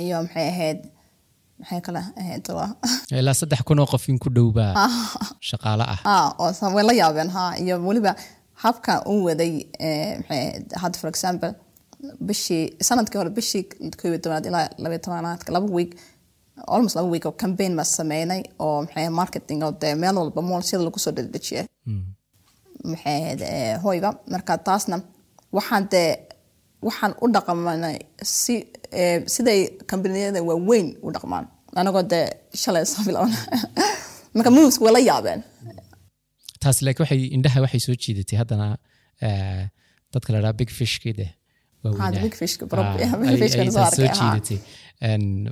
iyo 0.04 0.18
maxay 0.26 0.48
ahayd 0.54 0.80
maxay 1.60 1.82
kale? 1.86 2.02
Ahayd 2.22 2.48
waa 2.58 2.70
ilaa 3.20 3.34
saddex 3.42 3.62
kun 3.68 3.80
oo 3.80 3.88
qof 3.94 4.06
in 4.10 4.18
ku 4.24 4.30
dhowbaa 4.38 4.72
shaqaale 5.50 5.86
ah. 5.94 6.00
Ah 6.14 6.72
way 6.76 6.84
la 6.90 6.94
yaabeen 7.02 7.30
ha 7.36 7.44
iyo 7.64 7.76
weliba 7.88 8.12
habka 8.64 8.94
u 9.12 9.14
waday 9.28 9.54
eh, 9.88 10.12
hadda 10.82 10.98
for 11.02 11.10
example 11.14 11.52
bishii 12.28 12.64
sannadkii 12.88 13.18
hore 13.22 13.30
bishii 13.38 13.64
koob 14.00 14.12
iyo 14.14 14.18
tobanaad 14.24 14.46
ilaa 14.50 14.68
labaiyo 14.84 15.02
tobanaadka 15.06 15.50
laba 15.56 15.68
week 15.78 15.92
almost 16.74 16.96
laba 16.98 17.08
week 17.14 17.26
oo 17.26 17.32
campaign 17.44 17.72
baa 17.80 17.84
sameynay 17.98 18.42
oo 18.66 18.78
maxay 18.86 19.10
marketing 19.22 19.60
oo 19.68 19.72
dee 19.82 19.96
meel 20.02 20.16
walba 20.22 20.42
mool 20.50 20.62
sida 20.68 20.84
lagu 20.88 21.00
soo 21.06 21.12
dedejiyay 21.18 21.66
maxay 22.92 23.16
ahayd 23.24 23.42
eh, 23.42 23.76
hoyga 23.84 24.10
marka 24.34 24.54
taasna 24.68 24.98
waxaan 25.58 25.84
dee 25.94 26.10
waxaan 26.88 27.14
u 27.24 27.28
dhaqmanay 27.36 27.98
si 28.24 28.56
eh, 28.92 29.24
siday 29.34 29.60
kambaniyada 29.90 30.42
waaweyn 30.50 30.88
u 31.06 31.12
dhaqmaan. 31.16 31.46
Anagoo 31.76 32.04
dee 32.14 32.26
shalay 32.62 32.86
soo 32.86 33.04
bilowna. 33.08 33.38
Marka 34.36 34.52
moveska 34.52 34.84
way 34.86 34.94
la 34.94 35.02
yaabeen. 35.12 35.42
Taas 36.62 36.82
laakiin 36.86 37.04
waxay 37.06 37.22
indhaha 37.38 37.66
waxay 37.66 37.82
soo 37.88 37.96
jiidatay 38.04 38.38
haddana 38.42 38.68
eh, 39.28 39.64
dadka 40.14 40.34
la 40.34 40.40
dhaha 40.44 40.54
big 40.62 40.70
fishki 40.70 41.14
deh 41.20 41.32
Ah, 41.86 42.10
Ah, 42.10 43.92
soo 43.96 44.06
ah. 44.10 44.16
jiidatay. 44.18 44.60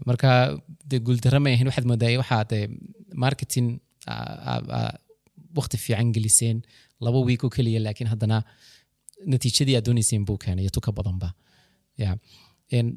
Marka 0.08 0.58
de 0.90 0.98
guuldarra 1.00 1.40
ma 1.40 1.50
ahayn 1.54 1.68
waxaad 1.70 1.86
moodaa 1.92 2.18
waxaa 2.22 2.68
marketing 3.24 3.68
waqti 5.58 5.78
fiican 5.78 6.12
geliseen 6.16 6.64
laba 7.06 7.20
wiik 7.28 7.44
oo 7.46 7.50
keliya 7.50 7.80
laakiin 7.86 8.10
haddana 8.14 8.38
natiijadii 9.32 9.76
aad 9.78 9.86
doonayseen 9.88 10.26
buu 10.28 10.38
keenay 10.44 10.64
iyo 10.66 10.72
tuka 10.78 10.92
badanba 10.98 11.30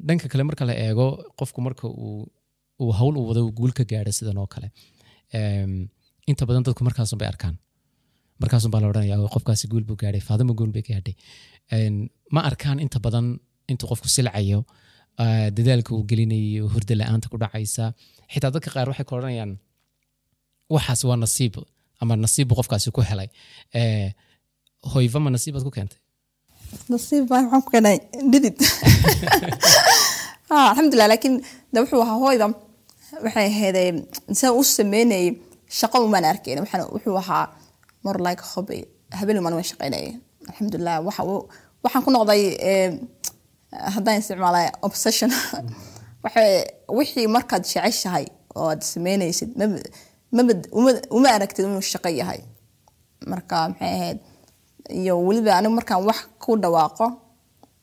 dhanka 0.07 0.27
kale 0.31 0.43
marka 0.49 0.63
la 0.69 0.73
eego 0.85 1.05
qofku 1.39 1.59
marka 1.67 1.85
uu 2.81 2.91
hawl 2.99 3.15
uu 3.19 3.25
wado 3.29 3.41
uu 3.45 3.51
guul 3.57 3.71
ka 3.77 3.83
sidan 4.17 4.37
oo 4.37 4.47
kale 4.53 4.67
inta 6.29 6.43
badan 6.49 6.63
dadku 6.63 6.83
markaasun 6.83 7.17
bay 7.19 7.27
arkaan. 7.33 7.55
Markaasun 8.41 8.71
baa 8.71 8.81
la 8.81 8.87
odhanaya 8.91 9.15
"Oh, 9.19 9.29
qofkaasi 9.35 9.65
guul 9.71 9.83
buu 9.87 9.95
gaadhay 10.01 10.21
faadimo 10.29 10.53
guul 10.59 10.71
bay 10.75 10.83
gaadhay. 10.89 11.15
Ma 12.31 12.41
arkaan 12.49 12.77
inta 12.85 12.99
badan 13.05 13.25
intuu 13.71 13.87
qofku 13.91 14.07
silcayo 14.15 14.59
dadaalka 15.57 15.91
uu 15.95 16.03
gelinayo 16.09 16.63
hurda 16.73 16.93
la'aanta 16.99 17.27
ku 17.31 17.37
dhacaysa. 17.43 17.83
Xitaa 18.33 18.51
dadka 18.55 18.69
qaar 18.75 18.87
waxay 18.91 19.05
ka 19.09 19.13
odhanayaan 19.17 19.51
waxaas 20.75 21.01
waa 21.09 21.17
nasiib 21.23 21.53
ama 22.01 22.13
nasiib 22.25 22.47
buu 22.49 22.57
qofkaasi 22.59 22.91
ku 22.95 23.01
helay. 23.09 23.29
Eh, 23.79 24.09
hoyva 24.93 25.19
ma 25.23 25.29
nasiibaad 25.35 25.63
ku 25.67 25.71
keentay 25.77 25.99
nasiib 26.91 27.23
baa 27.29 27.41
waxaan 27.43 27.61
ku 27.65 27.69
keenay? 27.75 27.97
Dhidid. 28.31 28.57
Ah, 30.49 30.69
alxamdulilah 30.71 31.07
laakiin 31.11 31.35
de 31.73 31.77
wuxuu 31.83 32.01
ahaa 32.05 32.19
hooyda. 32.23 32.47
Waxay 33.25 33.47
ahayd 33.51 33.77
sida 34.39 34.53
u 34.59 34.63
sameynayay 34.63 35.27
shaqo 35.79 35.97
umaan 36.07 36.23
arkayn 36.31 36.59
waxaan 36.63 36.83
wuxuu 36.95 37.17
ahaa 37.23 37.45
more 38.05 38.19
like 38.27 38.41
hobby. 38.51 38.79
Habeen 39.19 39.39
umaan 39.41 39.55
waan 39.57 39.67
shaqaynayay 39.71 40.09
alxamdulilah 40.49 40.95
waxa 41.07 41.23
waxaan 41.83 42.03
ku 42.05 42.11
noqday 42.15 42.41
eh, 42.69 42.89
haddaan 43.95 44.17
isticmaalay 44.21 44.67
obsession. 44.87 45.31
Waxay 46.23 46.49
wixii 46.97 47.27
markaad 47.35 47.63
jeceshahay 47.71 48.25
oo 48.55 48.69
aad 48.71 48.81
sameynaysid 48.93 49.49
uma- 50.79 51.03
uma 51.17 51.29
aragtid 51.35 51.65
inuu 51.67 51.83
shaqo 51.93 52.09
yahay? 52.21 52.39
Marka 53.31 53.55
maxay 53.71 53.91
ahayd 53.99 54.19
iyo 54.99 55.13
weliba 55.27 55.51
anigu 55.59 55.73
markaan 55.79 56.01
wax 56.09 56.19
ku 56.43 56.51
dhawaaqo 56.63 57.05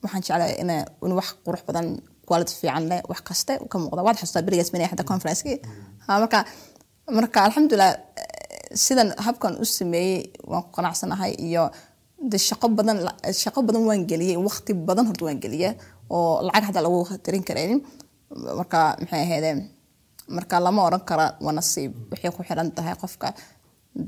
waxaan 0.03 0.23
jeclahay 0.27 0.55
ina 0.63 0.75
in 1.07 1.13
wax 1.19 1.29
qurux 1.45 1.63
badan 1.69 1.87
quality 2.29 2.55
fiican 2.61 2.85
leh 2.91 3.01
wax 3.11 3.21
kaste 3.29 3.53
ka 3.71 3.77
muuqda. 3.79 4.01
Waad 4.07 4.17
xasuustaa 4.21 4.43
berigaas 4.47 4.71
minay 4.73 4.89
xataa 4.91 5.07
conferencekii 5.13 5.57
ha 6.07 6.11
marka 6.23 6.39
marka 7.19 7.39
alxamdulilah 7.47 7.91
eh, 8.23 8.77
sidan 8.85 9.09
habkan 9.27 9.53
u 9.63 9.65
sameeyey 9.79 10.21
waan 10.51 10.63
ku 10.65 10.71
qanacsanahay 10.77 11.33
iyo 11.49 11.65
de 12.31 12.37
shaqo 12.49 12.67
badan 12.79 12.99
shaqo 13.43 13.61
badan 13.69 13.83
waan 13.89 14.03
geliyey 14.11 14.37
waqti 14.47 14.73
badan 14.89 15.05
horta 15.09 15.23
waan 15.27 15.41
geliyey 15.45 15.73
oo 16.15 16.43
lacag 16.47 16.65
xataa 16.69 16.83
lagu 16.87 16.99
tirin 17.25 17.45
karaynin 17.49 17.81
marka 18.59 18.79
maxay 19.01 19.21
ahaydeen 19.27 19.59
marka 20.37 20.55
lama 20.67 20.81
oran 20.89 21.03
kara 21.09 21.27
waa 21.45 21.53
nasiib. 21.59 21.93
Waxay 22.11 22.31
ku 22.37 22.41
xiran 22.49 22.69
tahay 22.77 22.95
qofka 23.03 23.29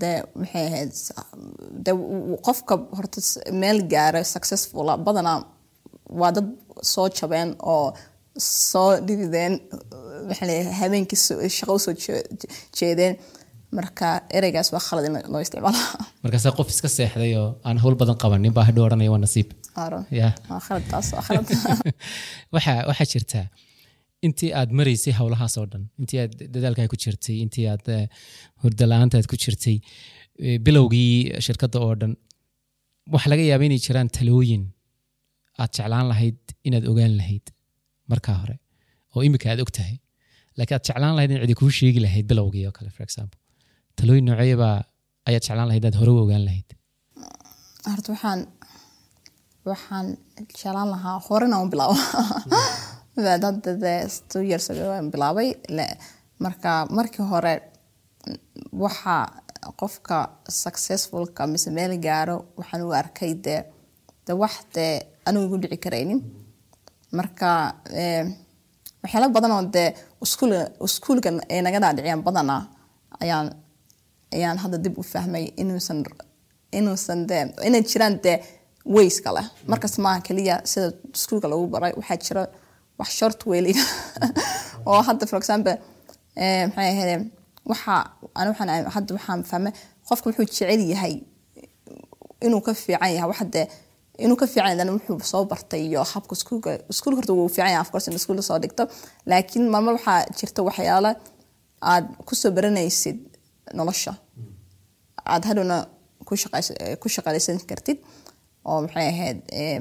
de 0.02 0.10
maxay 0.40 0.64
ahayd 0.70 0.92
de 1.86 1.92
qofka 2.46 2.74
horta 2.96 3.20
meel 3.62 3.78
gaara 3.92 4.20
successful 4.34 4.86
ah, 4.92 4.96
badanaa 5.06 5.38
waa 6.20 6.30
dad 6.36 6.48
soo 6.92 7.06
jabeen 7.18 7.50
oo 7.74 7.86
soo 8.70 8.90
dhidideen 9.06 9.52
maxaa 10.28 10.62
habeenkii 10.80 11.18
shaqo 11.56 11.72
u 11.78 11.84
soo 11.86 11.94
jee- 12.04 12.26
jeedeen. 12.78 13.14
Marka 13.76 14.08
ereygaas 14.38 14.68
waa 14.74 14.82
khalad 14.86 15.04
in 15.08 15.14
loo 15.32 15.40
isticmaalo. 15.44 15.80
Markaase 16.22 16.50
qof 16.58 16.68
iska 16.74 16.88
seexday 16.96 17.32
oo 17.40 17.48
aan 17.68 17.78
hawl 17.82 17.94
badan 18.00 18.16
qabanin 18.22 18.52
baa 18.56 18.64
hadhow 18.68 18.84
odhanaya 18.86 19.10
waa 19.14 19.22
nasiib. 19.24 19.48
Waxaa 22.54 22.78
waxaa 22.88 23.06
jirta 23.12 23.40
intii 24.28 24.50
aad 24.60 24.70
maraysay 24.78 25.14
howlahaas 25.20 25.54
oo 25.60 25.66
dhan 25.72 25.84
intii 26.00 26.18
aad 26.24 26.32
dadaalkaa 26.54 26.86
ku 26.92 26.96
jirtay 27.04 27.36
intii 27.44 27.66
aad 27.72 27.84
eh, 27.96 28.04
hurdo 28.62 28.84
la'aanta 28.92 29.14
aad 29.20 29.28
ku 29.32 29.36
jirtay 29.44 29.76
eh, 30.44 30.56
bilowgii 30.66 31.12
shirkadda 31.46 31.78
oo 31.86 31.94
dhan 32.00 32.12
waxaa 33.14 33.30
laga 33.32 33.44
yaaba 33.50 33.64
inay 33.68 33.80
jiraan 33.86 34.08
talooyin 34.18 34.64
aad 35.62 35.70
jeclaan 35.78 36.06
lahayd 36.12 36.38
inaad 36.68 36.84
ogaan 36.92 37.14
lahayd 37.20 37.46
markaa 38.12 38.36
hore 38.42 38.56
oo 39.14 39.22
imika 39.28 39.46
aad 39.52 39.60
og 39.64 39.72
tahay 39.78 39.96
laakiin 40.58 40.76
aad 40.78 40.84
jeclaan 40.88 41.14
lahayd 41.18 41.30
in 41.34 41.40
cidi 41.44 41.54
kuu 41.60 41.70
sheegi 41.78 42.00
lahayd 42.06 42.26
bilowgii 42.32 42.64
oo 42.68 42.74
kale 42.78 42.90
for 42.96 43.04
example. 43.08 43.38
Talooyin 43.98 44.24
nooceebaa 44.28 44.76
ayaad 45.28 45.42
jeclaan 45.46 45.68
lahayd 45.70 45.82
inaad 45.84 45.98
hore 46.00 46.10
u 46.14 46.18
ogaan 46.24 46.44
lahayd? 46.48 46.68
Horta 47.90 48.08
waxaan 48.14 48.40
waxaan 49.70 50.06
jeclaan 50.58 50.88
lahaa 50.94 51.16
horena 51.28 51.56
u 51.64 51.68
bilaabo 51.72 51.96
hadda 53.16 53.50
dee 53.84 54.06
two 54.28 54.42
years 54.50 54.66
ago 54.70 54.84
waan 54.92 55.10
bilaabay 55.10 55.48
marka 56.44 56.70
markii 56.96 57.24
hore 57.32 57.54
waxa 58.72 59.16
qofka 59.80 60.18
successfulka 60.62 61.46
mise 61.46 61.70
meel 61.70 61.92
gaaro 62.06 62.36
waxaan 62.58 62.82
u 62.86 62.90
arkay 62.92 63.32
dee 63.46 63.60
de 64.26 64.32
wax 64.42 64.54
dee 64.74 64.92
anigu 65.26 65.44
igu 65.46 65.56
dhici 65.62 65.78
karaynin. 65.84 66.20
Marka 67.18 67.48
eh, 68.00 68.24
waxyaalo 69.02 69.28
badan 69.36 69.52
oo 69.56 69.62
dee 69.76 69.88
iskuul 70.24 70.52
iskuulka 70.86 71.28
ay 71.52 71.60
naga 71.62 71.78
dhaadhiciyaan 71.84 72.22
badanaa 72.28 72.62
ayaan 73.22 73.46
ayaan 74.36 74.58
hadda 74.62 74.76
dib 74.84 74.94
u 74.98 75.02
fahmay 75.12 75.44
inuusan 75.62 75.98
inuusan 76.78 77.20
dee 77.30 77.42
inay 77.68 77.82
jiraan 77.90 78.14
dee 78.24 78.38
ways 78.94 79.16
kale. 79.24 79.42
Markas 79.70 79.98
maaha 80.04 80.20
keliya 80.26 80.56
sida 80.70 80.86
iskuulka 81.14 81.48
lagu 81.52 81.66
baray 81.74 81.92
waxaa 82.00 82.18
jira 82.26 82.42
wax 82.98 83.10
short 83.18 83.40
weyli 83.50 83.72
oo 84.90 85.00
hadda 85.08 85.24
for 85.30 85.38
example 85.42 85.76
eh, 86.42 86.62
maxay 86.68 86.88
ahayd 86.92 87.22
waxa 87.70 87.94
ani 88.38 88.48
waxaan 88.52 88.70
hadda 88.96 89.10
waxaan 89.16 89.40
fahmay 89.50 89.72
qofka 90.08 90.26
wuxuu 90.30 90.46
jecel 90.50 90.80
yahay 90.92 91.14
inuu 92.46 92.60
ka 92.66 92.72
fiican 92.82 93.10
yahay 93.16 93.28
wax 93.32 93.40
dee 93.54 93.66
inuu 94.24 94.36
ka 94.40 94.46
fiican 94.52 94.70
yahay 94.78 94.90
wuxuu 94.96 95.18
soo 95.32 95.44
bartay 95.50 95.82
iyo 95.88 96.00
habka 96.12 96.32
iskuulka 96.38 96.70
iskuulka 96.92 97.18
horta 97.20 97.32
wuu 97.38 97.48
fiican 97.54 97.70
yahay 97.74 97.82
of 97.84 97.90
course 97.92 98.06
in 98.08 98.14
iskuulka 98.20 98.42
soo 98.48 98.58
dhigto. 98.62 98.82
Laakiin 99.30 99.64
maalmo 99.72 99.90
waxaa 99.96 100.18
jirta 100.38 100.60
waxyaalo 100.68 101.10
aad 101.90 102.04
ku 102.26 102.32
soo 102.40 102.50
baranaysid 102.56 103.18
nolosha. 103.78 104.12
Aad 105.32 105.42
hadhowna 105.48 105.76
ku 106.28 106.34
shaqays- 106.42 106.76
ku 107.02 107.08
shaqalaysan 107.14 107.58
kartid. 107.70 107.98
Oo 108.68 108.78
maxay 108.84 109.06
ahayd 109.12 109.38
eh, 109.60 109.80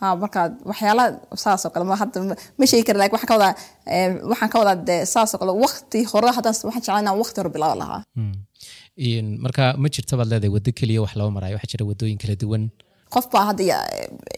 ha 0.00 0.06
marka 0.22 0.40
waxyaalaha 0.70 1.08
saasoo 1.44 1.70
kale 1.74 1.84
ma 1.90 1.96
hadda 2.02 2.18
ma- 2.58 2.66
sheegi 2.70 2.84
kara 2.88 2.98
laakiin 3.00 3.16
waxaan 3.16 3.30
ka 3.30 3.36
wadaa 3.38 3.52
eh, 3.94 4.08
waxaan 4.30 4.50
ka 4.52 4.56
wadaa 4.62 4.76
dee 4.88 5.00
saasoo 5.14 5.38
kale 5.42 5.52
waqti 5.64 5.98
hore 6.12 6.28
haddaan 6.36 6.54
waxaan 6.68 6.82
jeclaan 6.84 7.02
inaan 7.04 7.18
waqti 7.22 7.36
hore 7.40 7.50
bilaabi 7.56 7.78
lahaa. 7.82 8.00
Mm. 8.18 8.34
In- 9.08 9.36
marka 9.44 9.62
ma 9.82 9.88
jirta 9.94 10.14
baad 10.18 10.28
leedahay 10.32 10.52
waddo 10.56 10.70
keliya 10.78 11.00
wax 11.04 11.12
loo 11.20 11.30
marayo 11.36 11.54
waxaa 11.58 11.70
jira 11.72 11.84
waddooyin 11.90 12.18
kala 12.22 12.34
duwan. 12.42 12.64
Qof 13.14 13.26
baa 13.32 13.44
hadda 13.50 13.62
ya- 13.72 13.86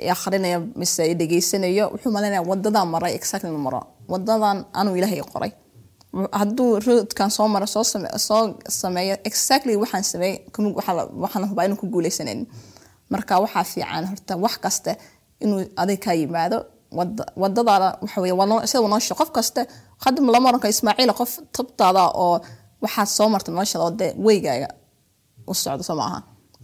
ya 0.07 0.13
akhrinayo 0.17 0.59
mise 0.81 1.03
dhegeysanayo 1.21 1.85
wuxuu 1.93 2.13
malaynaya 2.17 2.43
wadadan 2.51 2.87
maray 2.95 3.13
exactly 3.19 3.51
maro. 3.67 3.81
Wadadan 4.13 4.59
anuu 4.81 4.95
ilaahay 4.99 5.21
qoray. 5.35 5.53
Hadduu 6.41 6.69
roodkan 6.87 7.31
soo 7.37 7.47
maro 7.55 7.67
soo 7.75 7.85
same- 7.93 8.13
soo 8.27 8.43
sameeyo 8.81 9.17
exactly 9.29 9.75
waxaan 9.83 10.05
sameey 10.13 10.33
kuma- 10.55 10.75
waxaa 10.79 10.95
la- 10.99 11.11
waxaan 11.25 11.45
hubaa 11.51 11.65
inuu 11.69 11.79
ku 11.83 11.87
guuleysanin 11.95 12.41
marka 13.13 13.33
waxaa 13.45 13.65
fiican 13.73 14.05
horta 14.11 14.33
wax 14.45 14.55
kasta 14.65 14.91
inuu 15.45 15.61
adig 15.83 15.99
ka 16.05 16.13
yimaado. 16.21 16.59
Wada- 16.99 17.31
wadadaada 17.43 17.89
waxa 18.03 18.19
weye 18.23 18.35
waa 18.41 18.47
noo- 18.51 18.67
sida 18.71 18.81
nolosha 18.93 19.15
qof 19.21 19.31
kasta 19.37 19.61
hadda 20.05 20.21
lama 20.35 20.49
oran 20.51 20.61
karo 20.63 20.71
ismaaciil 20.77 21.13
qof 21.21 21.31
tabtaada 21.57 22.03
oo 22.25 22.37
waxaad 22.85 23.09
soo 23.17 23.29
marta 23.35 23.49
noloshada 23.53 23.85
oo 23.87 23.93
weygaaga 24.27 24.69
u 25.51 25.55
socdo 25.63 25.83
soo 25.89 25.97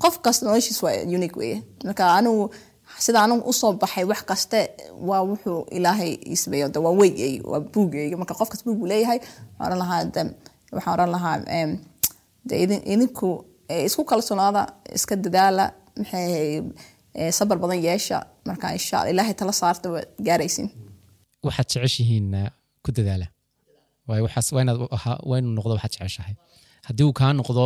qof 0.03 0.15
kasta 0.25 0.43
noloshiis 0.49 0.79
waa 0.85 0.95
unique 1.19 1.37
weye 1.41 1.57
marka 1.87 2.03
anigu 2.19 2.45
sida 3.05 3.19
anigu 3.25 3.43
u 3.51 3.53
soo 3.61 3.73
baxay 3.83 4.05
wax 4.11 4.21
kaste 4.31 4.59
waa 5.09 5.23
wuxuu 5.31 5.61
ilaahay 5.77 6.13
isbeeyo 6.35 6.67
de 6.75 6.79
waa 6.85 6.95
weygeyga 7.01 7.43
waa 7.53 7.61
buugeyga 7.73 8.17
marka 8.21 8.35
qof 8.39 8.49
kasta 8.51 8.65
buug 8.67 8.79
buu 8.81 8.89
leeyahay 8.93 9.19
oran 9.65 9.79
lahaa 9.83 10.05
de 10.15 10.23
waxaan 10.75 10.93
oran 10.97 11.11
lahaa 11.15 11.37
de 12.49 12.55
idin- 12.65 12.85
idinku 12.93 13.29
eh, 13.73 13.85
isku 13.89 14.03
kalsoonaada 14.11 14.63
iska 14.97 15.15
dadaala 15.25 15.65
maxay 15.99 16.63
eh, 17.19 17.31
sabar 17.39 17.57
badan 17.63 17.79
yeesha 17.89 18.19
marka 18.49 18.67
insha 18.79 18.95
alla 19.01 19.11
ilaahay 19.15 19.35
tala 19.41 19.53
saarta 19.63 19.87
waa 19.95 20.05
gaaraysin. 20.27 20.67
Waxaad 21.47 21.69
jeceshihiin 21.73 22.27
uh, 22.41 22.49
ku 22.85 22.91
dadaala. 22.97 23.27
Waayo 24.09 24.23
waxaas 24.27 24.49
waa 24.55 24.63
inaad 24.65 24.79
ahaa- 24.97 25.23
waa 25.29 25.39
inuu 25.41 25.55
noqdo 25.59 25.73
waxaad 25.77 25.93
jeceshahay. 25.97 26.35
Haddii 26.89 27.07
uu 27.09 27.15
kaa 27.21 27.33
noqdo 27.41 27.65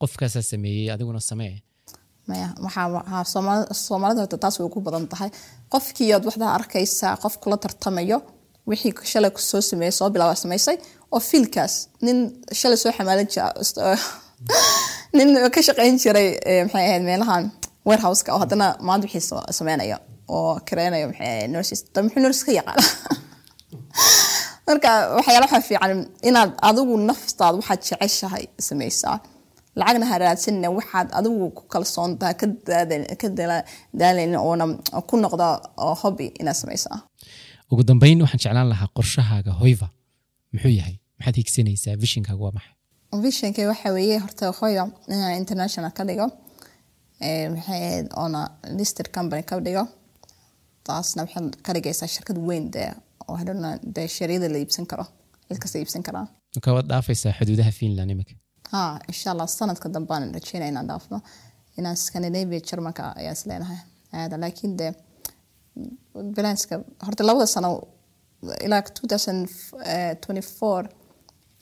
qofkaasaa 0.00 0.44
sameeyey 0.52 0.86
adiguna 0.94 1.20
samee. 1.30 1.54
Maya 2.28 2.48
waxaa 2.64 2.86
waxaa 2.96 3.24
Soomaali- 3.34 3.68
soomaalida 3.86 4.38
taas 4.44 4.56
way 4.60 4.68
ku 4.74 4.80
badan 4.86 5.04
tahay. 5.12 5.30
Qofkiiyood 5.72 6.24
waxdaa 6.28 6.52
arkaysaa 6.58 7.14
qof 7.22 7.34
kula 7.42 7.56
tartamayo 7.64 8.18
wixii 8.70 8.92
shalay 9.12 9.30
soo 9.50 9.60
sameeyey 9.70 9.92
soo 9.98 10.08
bilaaba 10.14 10.34
samaysay 10.44 10.76
oo 11.14 11.20
fiilkaas 11.30 11.74
nin 12.06 12.18
shalay 12.60 12.78
soo 12.82 12.92
xamaalan 12.96 13.26
jira 13.32 13.46
nin 15.16 15.28
ka 15.54 15.60
shaqayn 15.66 15.96
jiray 16.02 16.28
eh, 16.50 16.62
maxay 16.64 16.84
ahayd 16.88 17.04
meelahan 17.10 17.44
warehouseka 17.88 18.30
oo 18.34 18.40
haddana 18.44 18.66
maanta 18.88 19.04
wixii 19.06 19.40
sameynaya 19.58 19.96
oo 20.28 20.60
kareynayo 20.68 21.08
maxay 21.10 21.28
ahayd 21.32 21.50
nurses 21.50 21.80
da 21.94 22.02
muxuu 22.02 22.22
nurses 22.22 22.44
ka 22.46 22.52
yaqaana. 22.52 22.84
Marka 24.66 24.90
waxyaala 25.16 25.46
waxaa 25.46 25.62
fiican 25.68 26.00
inaad 26.28 26.50
adigu 26.68 26.94
naftaada 27.10 27.56
waxaad 27.60 27.80
jeceshahay 27.88 28.44
samaysaa. 28.68 29.18
Lacagna 29.80 30.06
ha 30.10 30.18
raadsanina 30.24 30.68
waxaad 30.78 31.08
adigu 31.18 31.50
ku 31.56 31.62
kalsoon 31.72 32.18
tahay 32.20 32.34
ka 33.22 33.28
daalaynin 34.00 34.38
oona 34.48 34.64
ku 35.08 35.14
noqda 35.24 35.46
hobby 36.02 36.26
inaad 36.40 36.58
samaysaa. 36.62 36.98
Ugu 37.70 37.82
dambeyn 37.88 38.22
waxaan 38.24 38.42
jeclaan 38.44 38.68
lahaa 38.72 38.88
qorshahaaga 38.98 39.52
hoyva. 39.62 39.88
Muxuu 40.52 40.72
yahay? 40.78 40.96
Maxaad 41.18 41.36
higsanaysaa 41.40 41.96
vishinkaaga 42.02 42.42
waa 42.44 42.54
maxay? 42.58 42.74
Visionkay 43.24 43.66
waxa 43.72 43.92
weeye 43.96 44.18
horta 44.24 44.52
hoya 44.60 44.84
inaan 45.08 45.34
international 45.42 45.92
ka 45.98 46.04
dhigo. 46.08 46.26
Eh, 47.20 48.04
oona 48.22 48.40
listed 48.78 49.08
company 49.16 49.42
ka 49.42 49.60
dhigo 49.60 49.84
taasna 50.88 51.20
waxay 51.24 51.42
ka 51.66 51.70
dhigaysaa 51.76 52.08
shirkad 52.14 52.38
weyn 52.48 52.64
dee 52.76 52.90
oo 53.28 53.34
hadhowna 53.40 53.68
dee 53.96 54.08
shareeyada 54.16 54.46
la 54.54 54.58
iibsan 54.64 54.84
karo 54.92 55.04
cid 55.48 55.58
kasta 55.62 55.76
iibsan 55.82 56.02
karaa. 56.08 56.26
Marka 56.54 56.68
waad 56.76 56.86
dhaafaysaa 56.92 57.32
xuduudaha 57.38 57.72
finland 57.80 58.10
imika 58.14 58.34
ha 58.72 58.80
insha 59.10 59.28
allah 59.34 59.48
sanadka 59.58 59.86
dambaan 59.96 60.24
rajeynaya 60.36 60.70
inaan 60.74 60.88
dhaafno. 60.90 61.16
Inaan 61.78 61.96
scandinavia 62.04 62.60
germanka 62.68 63.02
ayaa 63.20 63.34
is 63.38 63.42
leenahay. 63.50 63.78
Aada 64.18 64.34
laakiin 64.42 64.72
de 64.80 64.86
balanska 66.36 66.74
horta 67.06 67.22
labada 67.28 67.46
sano 67.54 67.70
ilaa 68.66 68.80
2024 68.80 70.88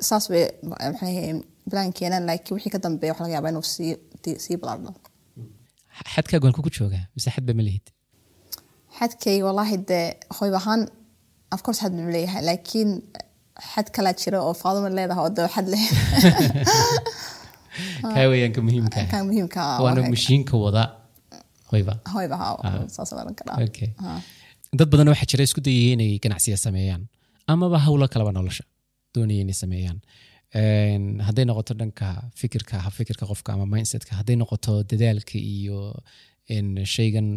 saas 0.09 0.25
bay 0.33 0.45
maxay 0.71 1.15
balan 1.71 1.91
keenaan 1.99 2.25
laakiin 2.31 2.55
wixii 2.57 2.73
ka 2.75 2.79
dambeeya 2.85 3.13
waxa 3.13 3.23
laga 3.25 3.35
yaabaa 3.37 3.53
inuu 3.55 3.67
sii 3.75 3.93
sii 4.45 4.57
balaadho 4.63 4.91
xadkaagu 6.15 6.45
halku 6.49 6.61
ku 6.67 6.71
joogaa 6.79 7.05
mise 7.17 7.29
xadba 7.37 7.53
ma 7.59 7.63
lihid 7.69 7.87
xadkay 8.98 9.38
wallaahi 9.46 9.76
dee 9.90 10.07
hoyb 10.38 10.55
ahaan 10.61 10.81
of 11.55 11.61
course 11.64 11.81
xad 11.83 11.92
buu 11.98 12.11
leeyahay 12.16 12.42
laakiin 12.50 12.90
xad 13.72 13.88
kalaa 13.96 14.14
jira 14.22 14.38
oo 14.46 14.55
faaduma 14.62 14.88
leedahay 14.98 15.24
oo 15.26 15.33
dee 15.38 15.48
xad 15.55 15.66
leh. 15.72 15.85
Kaa 18.14 18.26
weeyaanka 18.33 18.61
muhiimka 18.66 19.00
ah. 19.16 19.22
muhiimka 19.29 19.59
ah 19.70 19.79
waana 19.85 20.00
waa 20.03 20.12
mashiinka 20.14 20.55
wada 20.64 20.83
hoyva 21.72 21.94
hoyb 22.14 22.33
ahaa 22.37 22.83
saas 22.94 23.12
oran 23.12 23.35
karaa 23.40 23.59
dad 24.79 24.88
badan 24.92 25.09
waxaa 25.12 25.31
jira 25.33 25.42
isku 25.48 25.61
dayaya 25.68 25.92
inay 25.96 26.12
ganacsiya 26.24 26.57
sameeyaan 26.66 27.03
amaba 27.53 27.79
hawlo 27.87 28.09
kaleba 28.14 28.33
nolosha 28.38 28.64
doonaya 29.14 29.40
inay 29.44 29.57
sameeyaan. 29.64 30.00
Hadday 31.26 31.44
noqoto 31.46 31.74
dhanka 31.81 32.09
fikirka 32.40 32.76
fikirka 32.96 33.24
qofka 33.31 33.53
ama 33.55 33.66
mindsetka 33.74 34.16
hadday 34.18 34.37
noqoto 34.42 34.83
dadaalka 34.90 35.38
iyo 35.38 35.79
shaygan 36.94 37.29